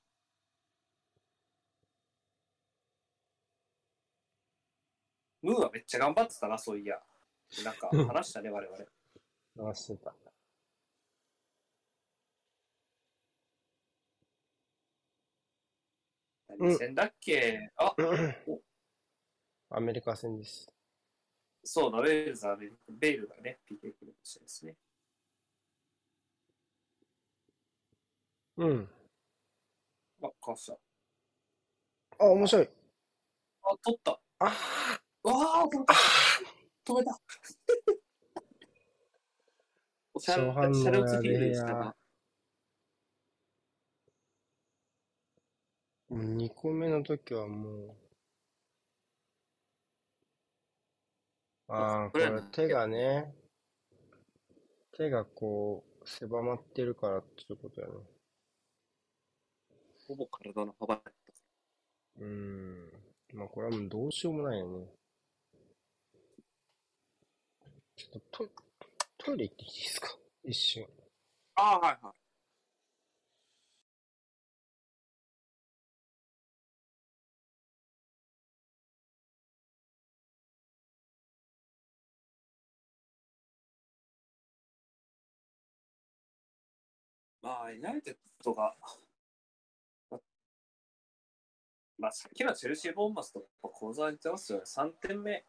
[5.43, 7.01] ムーアめっちゃ頑張ってたな、そういや。
[7.65, 8.85] なんか 話したね、我々。
[9.57, 10.13] 回してた。
[16.59, 17.95] 何戦だっけ、あ、
[19.71, 20.67] アメリカ戦です。
[21.65, 24.77] そうだ、ウェールズはベベイルがね、PK クルしてですね。
[28.57, 28.89] うん。
[30.23, 30.79] あ、かわした。
[32.19, 32.69] あ、面白い。
[33.63, 34.21] あ、取った。
[34.41, 34.53] あわ
[35.25, 35.95] あ、止めた。
[36.85, 37.21] 止めた。
[40.15, 41.95] おしゃれ、ャレオツフィールやべえでしたな
[46.13, 47.97] 2個目の時はもう。
[51.69, 53.35] ああ、ここれれ手がね、
[54.93, 57.95] 手がこう、狭まってるからっていうことやね。
[60.07, 61.13] ほぼ体の幅だった。
[62.19, 62.93] うーん。
[63.35, 64.87] まあこれはもうどうしようもないよね。
[67.97, 68.51] ちょっとトイ
[69.19, 70.09] トイレ行ってきていいですか？
[70.45, 70.87] 一瞬。
[71.55, 72.22] ああ、はいはい。
[87.43, 88.75] まあ、ユナイテッドが、
[91.99, 94.65] まあ、さっきのチェルシー・ボンマスと講座に言ってますよね。
[94.65, 95.45] 3点目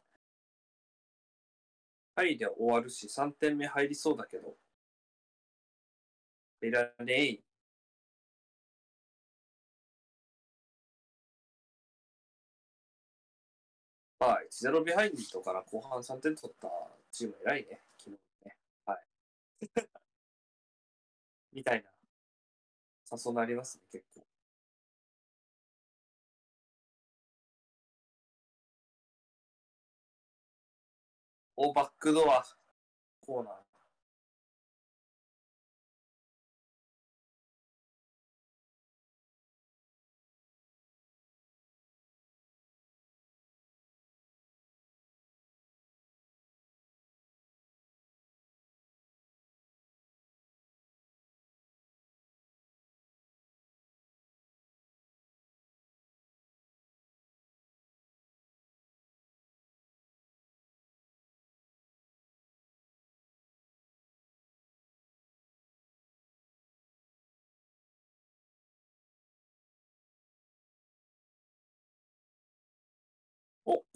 [2.16, 4.56] 入りで終わるし、3点目入りそうだけど、
[6.62, 7.40] いらねえ。
[14.20, 16.70] まあ、1-0ビハインドから後半3点取った
[17.12, 17.82] チーム偉いね。
[17.98, 18.58] 昨日ね。
[18.86, 20.03] はい
[21.54, 23.18] みたいな。
[23.18, 24.26] そうなりますね、結構。
[31.56, 32.44] お、バックドア。
[33.22, 33.63] コーナー。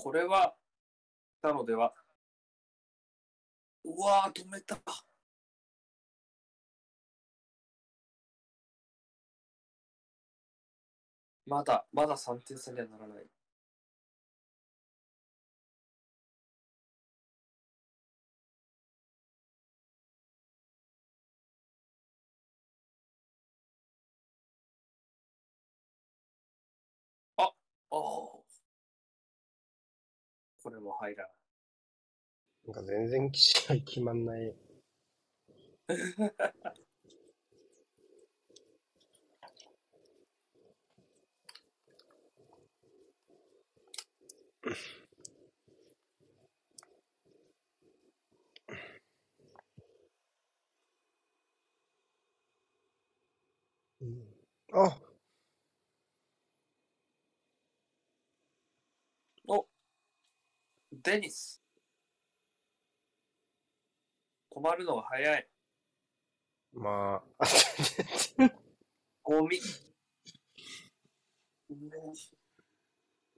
[0.08, 0.56] これは、
[1.42, 1.94] たのでは。
[3.84, 4.78] うわー、止めた。
[11.48, 13.28] まだ、まだ3点差にはならない。
[27.38, 27.52] あ、
[27.90, 28.37] おー。
[30.68, 31.34] これも入らない。
[32.68, 34.54] なんか全然試合決まんない。
[54.02, 54.24] うん
[54.74, 55.00] あ
[59.48, 59.68] お、
[61.08, 61.62] デニス。
[64.54, 65.48] 止まるのが早い。
[66.74, 67.46] まあ、
[69.24, 69.58] ゴミ。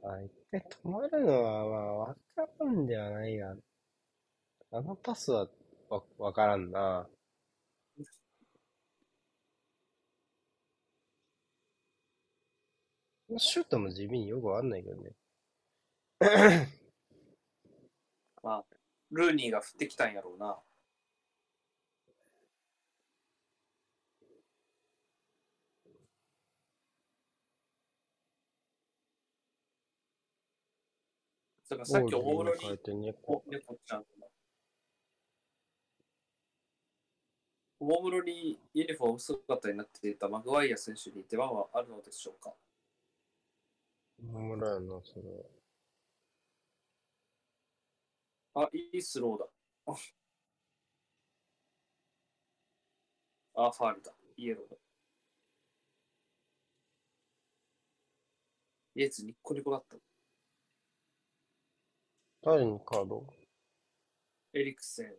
[0.02, 2.22] あ一回止まるのは、まあ、わか
[2.60, 3.56] らんではないが、
[4.72, 5.48] あのパスは
[5.90, 7.08] わ、わからんな。
[13.38, 16.79] シュートも地味によくわかんないけどね。
[19.12, 20.58] まあ、ルーニーが降ってきたんやろうな。
[31.66, 33.44] そうかさっきおもむろに変えて猫。
[33.86, 34.06] ちゃんが
[37.80, 42.54] おもむろにユニフォーム姿になっていたマグワイア選手に出番はあるのでしょうか？
[44.22, 44.36] な、
[45.04, 45.59] それ。
[48.62, 49.46] あ、いいスローだ。
[53.56, 54.12] あ、ファールだ。
[54.36, 54.76] イエローだ。
[58.96, 59.96] イエツニッコニコだった。
[62.42, 63.26] 誰にカード？
[64.54, 65.14] エリクセン。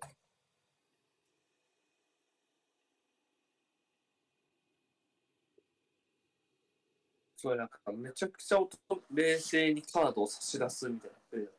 [7.36, 8.76] すごいなんかめちゃくちゃ音
[9.14, 11.52] 冷静にカードを差し出すみたいなプレーだ。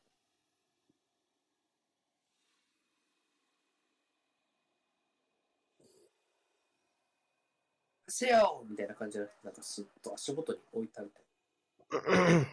[8.21, 12.45] せよみたいな感じじゃなくて、なんかスッと足元に置いたみたいな。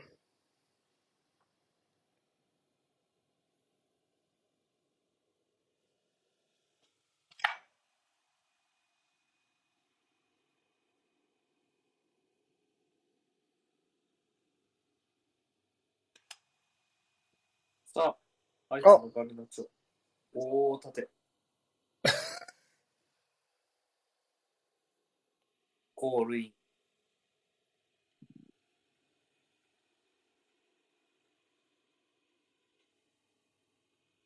[17.93, 18.17] さ
[18.71, 19.67] あ、あいつのガルナチョ。
[20.35, 21.11] おー、縦。
[25.99, 26.53] ゴールイン。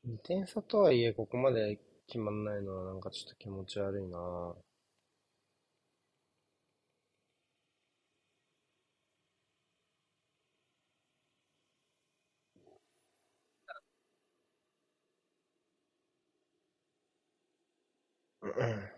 [0.05, 4.57] 2点差とはいえ、ここまで決まんないのはなんかちょっと気持ち悪いな
[18.43, 18.92] サ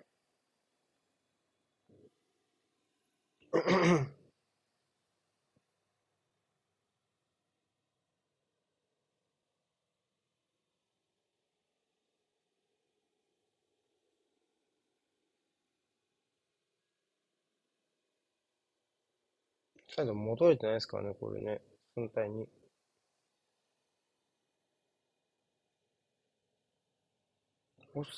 [20.03, 21.61] イド戻れてないですからね、これね。
[21.95, 22.49] 反対に。
[27.95, 28.13] オフ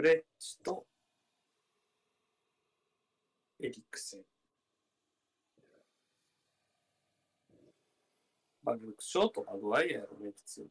[0.00, 0.86] フレッチと、
[3.62, 4.20] エリクセン。
[8.62, 10.68] まあ、ルーク・ショーとマグワイアやろね、普通に。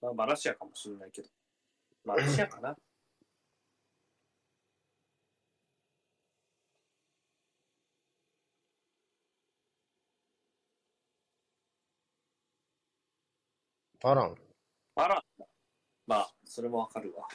[0.00, 1.28] まあ、マラシアかもしれないけど。
[2.02, 2.74] マラシアかな。
[14.00, 14.34] バラン。
[14.94, 15.46] バランだ。
[16.06, 17.28] まあ、それもわかるわ。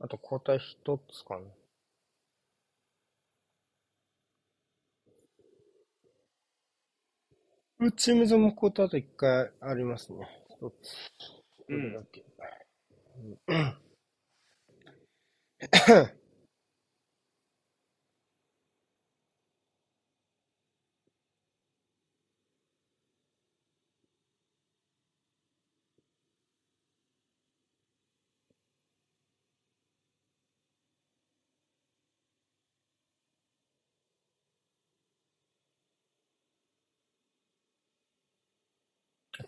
[0.00, 1.46] あと交代一つかな。
[7.80, 10.28] うチームズも交代あと一回ありますね。
[10.50, 10.94] 一つ。
[11.68, 12.00] うど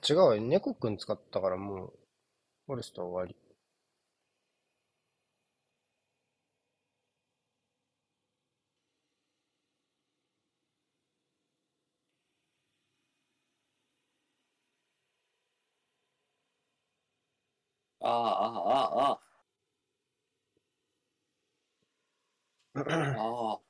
[0.09, 1.93] 違うわ、猫くん使ったからもう、
[2.67, 3.37] フォレストは終わり。
[18.01, 18.47] ああ、
[19.11, 19.21] ああ、ああ、
[23.21, 23.61] ああ。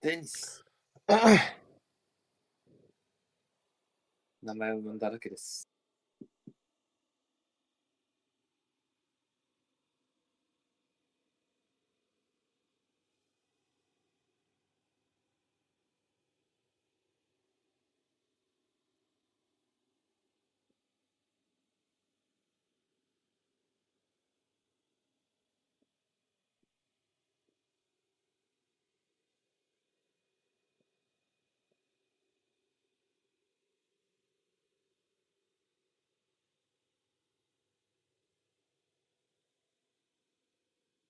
[0.00, 0.64] デニス。
[4.46, 5.68] 名前を呼んだだけです。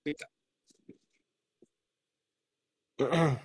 [0.07, 0.29] ついた。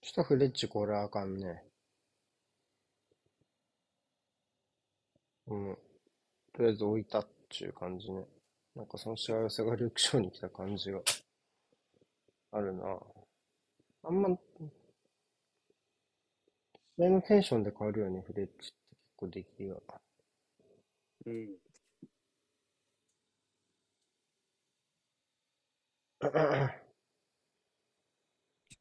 [0.00, 1.62] ちょっとフレッチこれあかんね。
[5.48, 5.78] うん。
[6.54, 8.26] とりあえず置いたっちゅう感じね。
[8.74, 11.00] なんかその幸せがリュクショーに来た感じが
[12.52, 12.98] あるな。
[14.04, 14.38] あんま、
[16.98, 19.76] 試合のテンションで変わるよね、フレッチって結構出来が。
[21.26, 21.48] うん。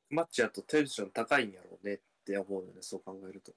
[0.10, 3.53] マッチやとテンション高いんやろうねって思うよね、そう考えると。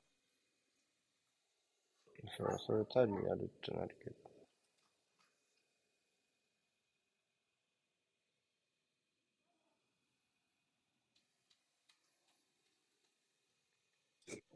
[2.36, 4.19] それ、それ頼りにやるってなるけど。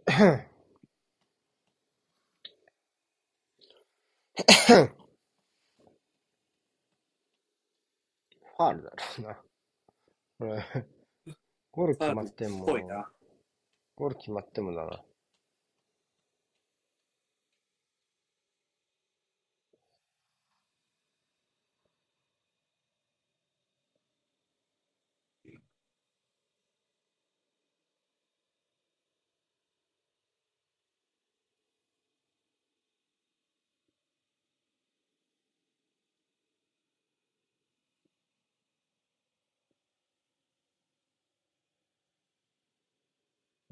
[0.06, 9.42] ファールだろうな。
[10.38, 10.62] これ、
[11.72, 12.66] ゴール決まっても。
[13.96, 15.02] ゴール決まってもだな。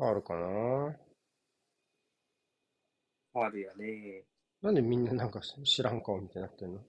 [0.02, 0.96] ファールかな？
[3.32, 4.24] ファールやね。
[4.60, 6.80] なんでみんななんか知らん顔みたいになってんの？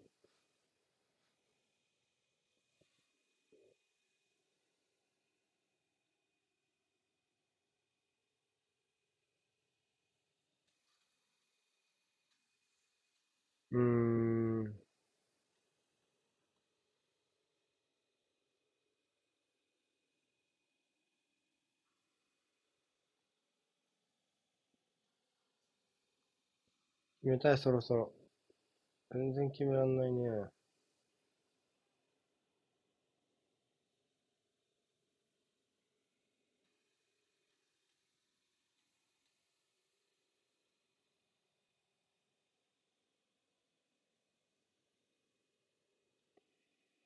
[27.23, 28.13] 決めたい、そろそろ。
[29.11, 30.49] 全然決めらんないね。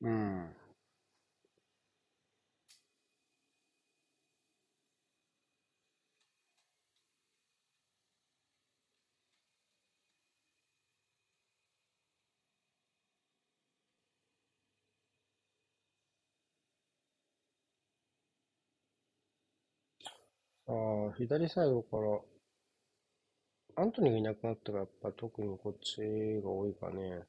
[0.01, 0.56] うん。
[20.67, 20.71] あ
[21.09, 22.21] あ、左サイドから、
[23.77, 26.01] アントニーがいなくなったら、やっぱ特にこっち
[26.43, 27.25] が多いかね。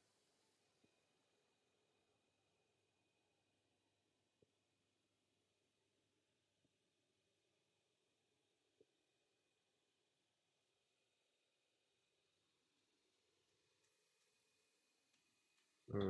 [15.89, 16.01] うー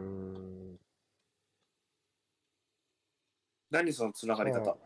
[0.75, 0.79] ん。
[3.71, 4.77] 何そのつながり方？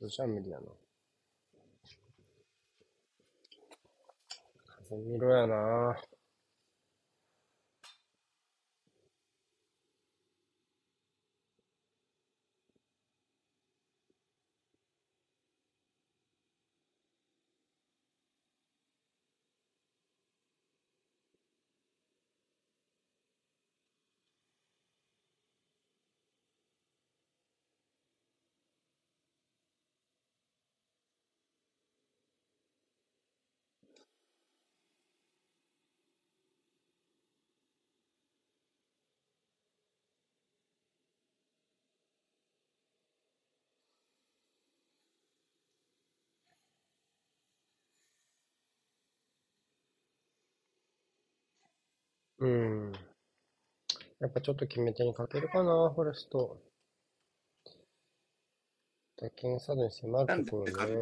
[0.00, 0.66] そじゃ無理やな。
[4.88, 5.94] 風見ろやな。
[52.40, 52.92] うん。
[54.20, 56.58] やっぱちょっと決め手にかけるかな、フォレスト。
[59.16, 60.94] 打鍵サードに迫るところカーね。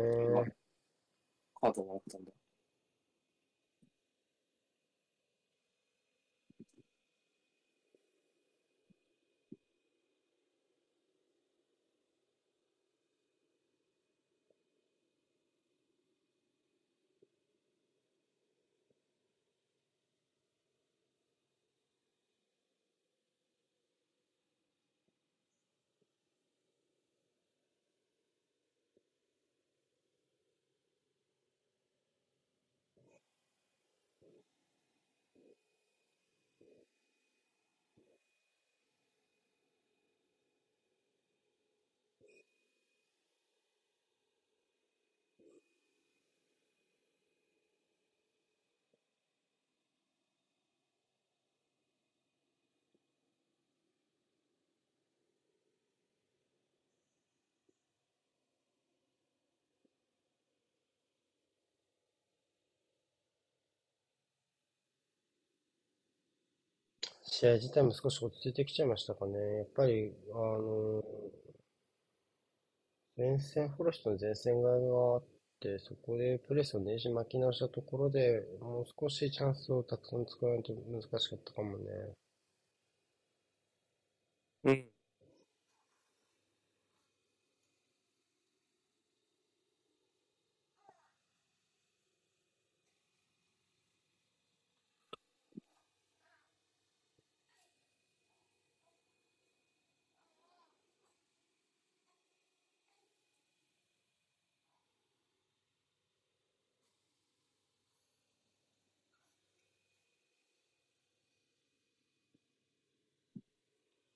[1.72, 2.37] ドもらったんだ。
[67.38, 69.38] 試合自体も少し落ち着いてきちゃいましたかね。
[69.58, 71.02] やっぱり、あの、
[73.18, 75.24] 前線、フォレストの前線側があっ
[75.60, 81.84] て、そこでプレスをねじ巻き直したところで、もう少しチャンスをたくさん作らないと難しかったかもね。
[84.64, 84.90] うん。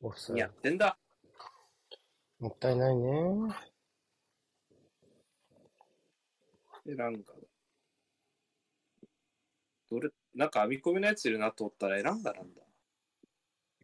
[0.05, 0.99] オフサイやってんだ。
[2.41, 2.49] ド。
[2.49, 3.55] もったいないね。
[6.89, 7.21] エランガ。
[9.93, 12.63] どれ、なんか編み込みのやついるなと思ったらエランガなんだ。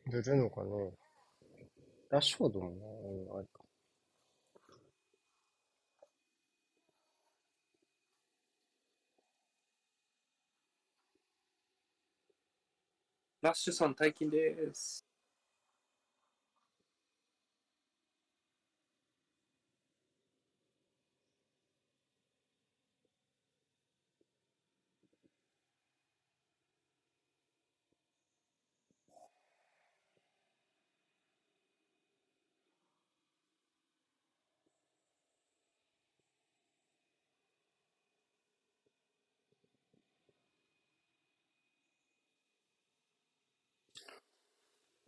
[0.06, 0.90] 出るのかね。
[2.10, 2.76] ラッシュフォードもな、
[3.34, 3.62] うんあれか。
[13.40, 15.07] ラッシュさん退勤です。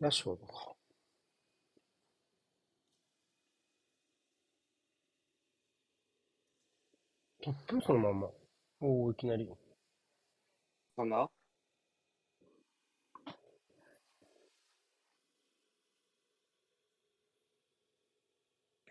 [0.00, 0.72] ラッシュフォードか。
[7.42, 8.28] トップそのまんま。
[8.80, 9.46] おお、いきなり。
[10.96, 11.28] かな？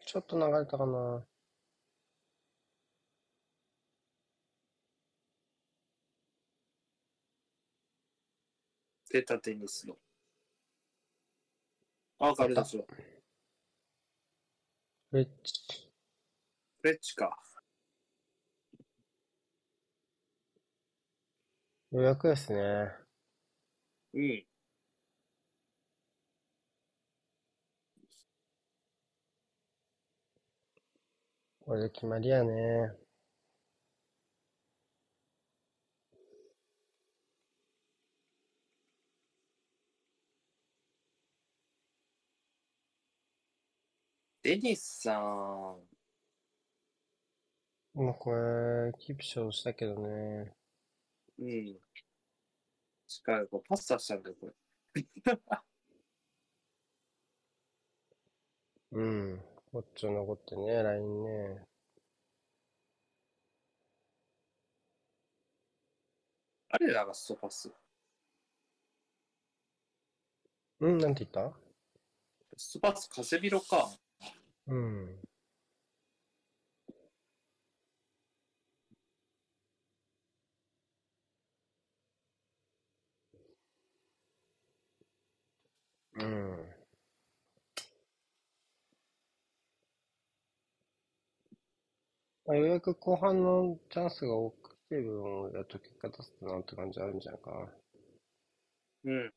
[0.05, 1.23] ちょっと流れたかな。
[9.11, 9.95] 出たテニスの。
[12.19, 12.83] あ、ガルダスは。
[15.11, 15.89] レッチ。
[16.81, 17.37] フレッチか。
[21.91, 22.91] 予約ですね。
[24.13, 24.45] うん。
[31.65, 33.08] これで決まりやね。
[44.49, 45.21] デニスさん。
[45.21, 45.85] も
[47.93, 50.55] うこれ、キープショーしたけどね。
[51.37, 51.79] うん。
[53.05, 54.53] しかもパス出したんだよ、これ。
[58.91, 59.01] う
[59.35, 59.39] ん。
[59.71, 61.67] こっちを残ってね、ラインね。
[66.69, 67.71] あれらがストパス。
[70.79, 71.55] うん、なんて言った？
[72.57, 73.87] ストパス、カセミロか。
[74.69, 75.19] うん。
[86.13, 86.69] うん。
[92.45, 97.69] まあ、ようやく後半のチャンスが多くて分をやっと結果出すなって感じあるんじゃないかな。
[99.03, 99.33] うん。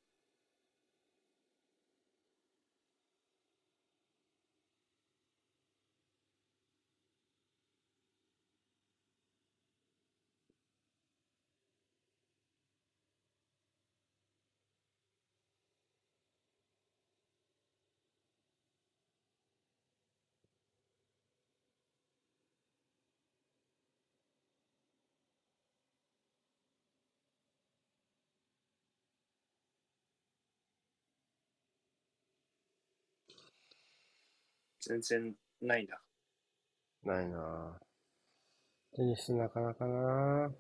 [34.83, 37.15] 全然ないな。
[37.15, 38.97] ないなぁ。
[38.97, 40.51] テニスなかなかな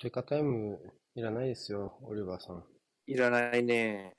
[0.00, 0.78] 追加タイム
[1.14, 2.64] いらないですよ、オリバーさん。
[3.06, 4.12] いらないね。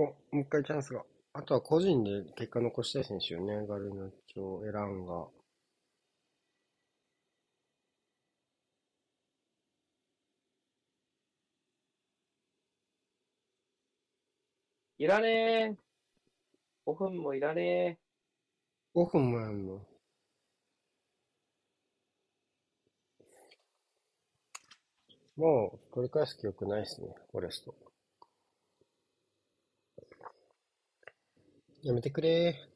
[0.00, 1.04] お、もう一回チャンスが。
[1.32, 3.66] あとは個人で結果残したい選手よね。
[3.66, 5.28] ガルナチョ、エランガ。
[14.98, 15.28] いらね
[15.72, 15.76] え。
[16.86, 17.98] 5分もいらねえ。
[18.94, 19.80] 5分もやんの？
[25.36, 27.89] もう取り返す記憶ないっすね、フォレスト。
[31.82, 32.70] やめてくれ。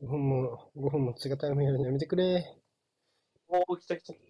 [0.00, 2.56] 5分も、5分も追加タイムやるのやめてくれ
[3.48, 4.29] おー、来た来た。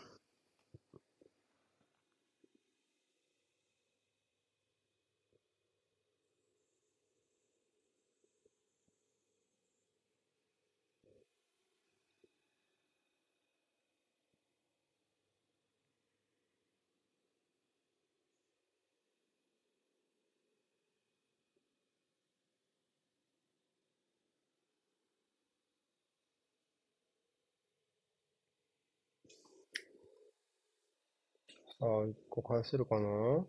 [31.81, 33.43] さあ、一個返せるかな？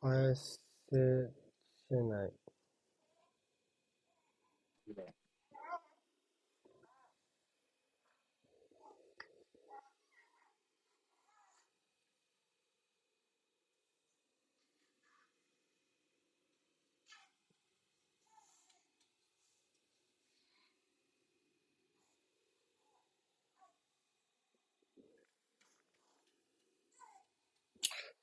[0.00, 1.30] 返せ、
[1.88, 2.39] せない。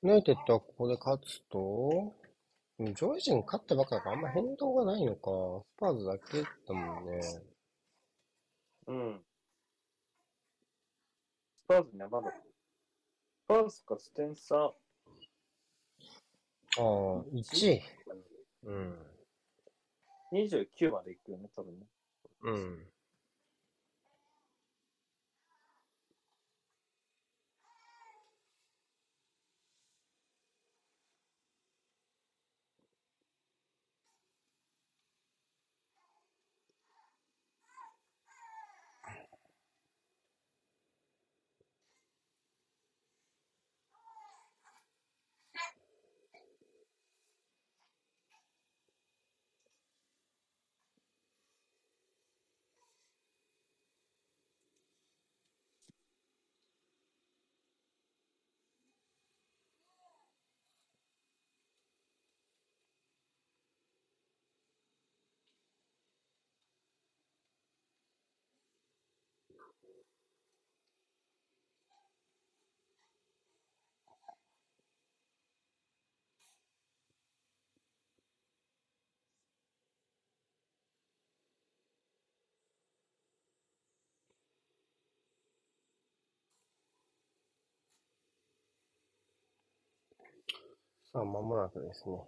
[0.00, 2.14] ユナイテッドはここで勝つと、
[2.78, 5.30] 上位陣勝ったばっかだからあんま変動がないのか。
[5.76, 7.20] スパーズだけだもんね。
[8.86, 9.20] うん。
[11.64, 12.30] スパーズにはまだ。
[12.30, 12.34] ス
[13.48, 14.54] パーズ勝ち点差。
[14.56, 14.72] あ
[16.76, 16.84] あ、
[17.32, 17.82] 1位。
[18.62, 19.06] うん。
[20.32, 21.86] 29までいくよね、多分ね。
[22.42, 22.86] うん。
[91.10, 92.18] さあ、間もなくですね。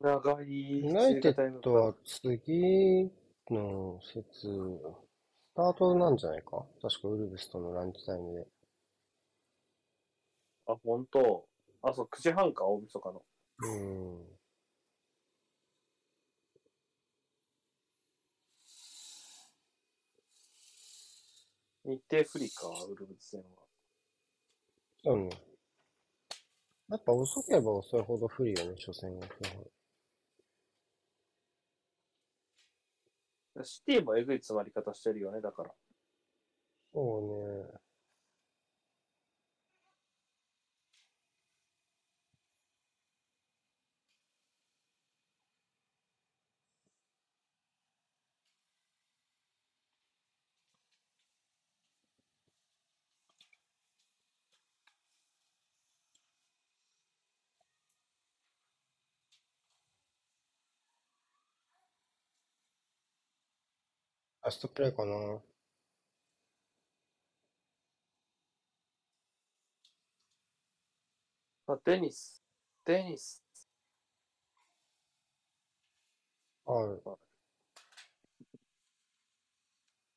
[0.00, 0.84] 長い。
[0.84, 3.10] ユナイテッドは次
[3.50, 6.64] の節、スタートなんじゃないか？
[6.80, 8.46] 確かウルブスとのランチタイムで。
[10.66, 11.46] あ、本当？
[11.82, 13.22] あ、そう、9時半か、大晦日の。
[13.60, 14.38] うん。
[21.84, 23.46] 日程不利か、ウルブズ戦は。
[25.04, 25.47] そうね。
[26.88, 29.66] やっぱ遅ければ遅いほど不利よね、初戦は基本。
[33.64, 35.70] シティもえぐい詰まり方してるよね、だから。
[36.94, 37.22] そう
[37.72, 37.78] ね。
[64.48, 65.12] ラストプレイかな。
[71.66, 72.42] あ、デニス。
[72.86, 73.44] デニス。
[76.64, 77.02] ある。
[77.04, 77.18] 終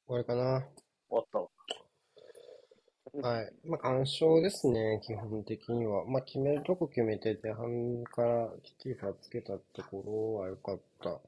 [0.08, 0.66] わりかな。
[1.10, 3.34] 終わったわ。
[3.34, 3.54] はい。
[3.66, 6.06] まあ、完勝ですね、基本的には。
[6.06, 11.20] まあ、決めるとこ決めて、前半からきっちり差つけたところは良かった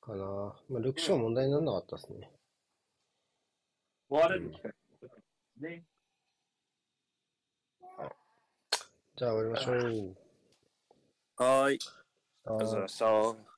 [0.00, 0.56] かな。
[0.68, 2.32] まあ、ルクショー問題にならなかったですね。
[4.08, 4.72] 終われる機会。
[5.60, 5.84] ね。
[9.16, 10.16] じゃあ終わりましょう。
[11.36, 11.74] はーい。
[11.74, 11.78] あり
[12.44, 13.57] がとうございました。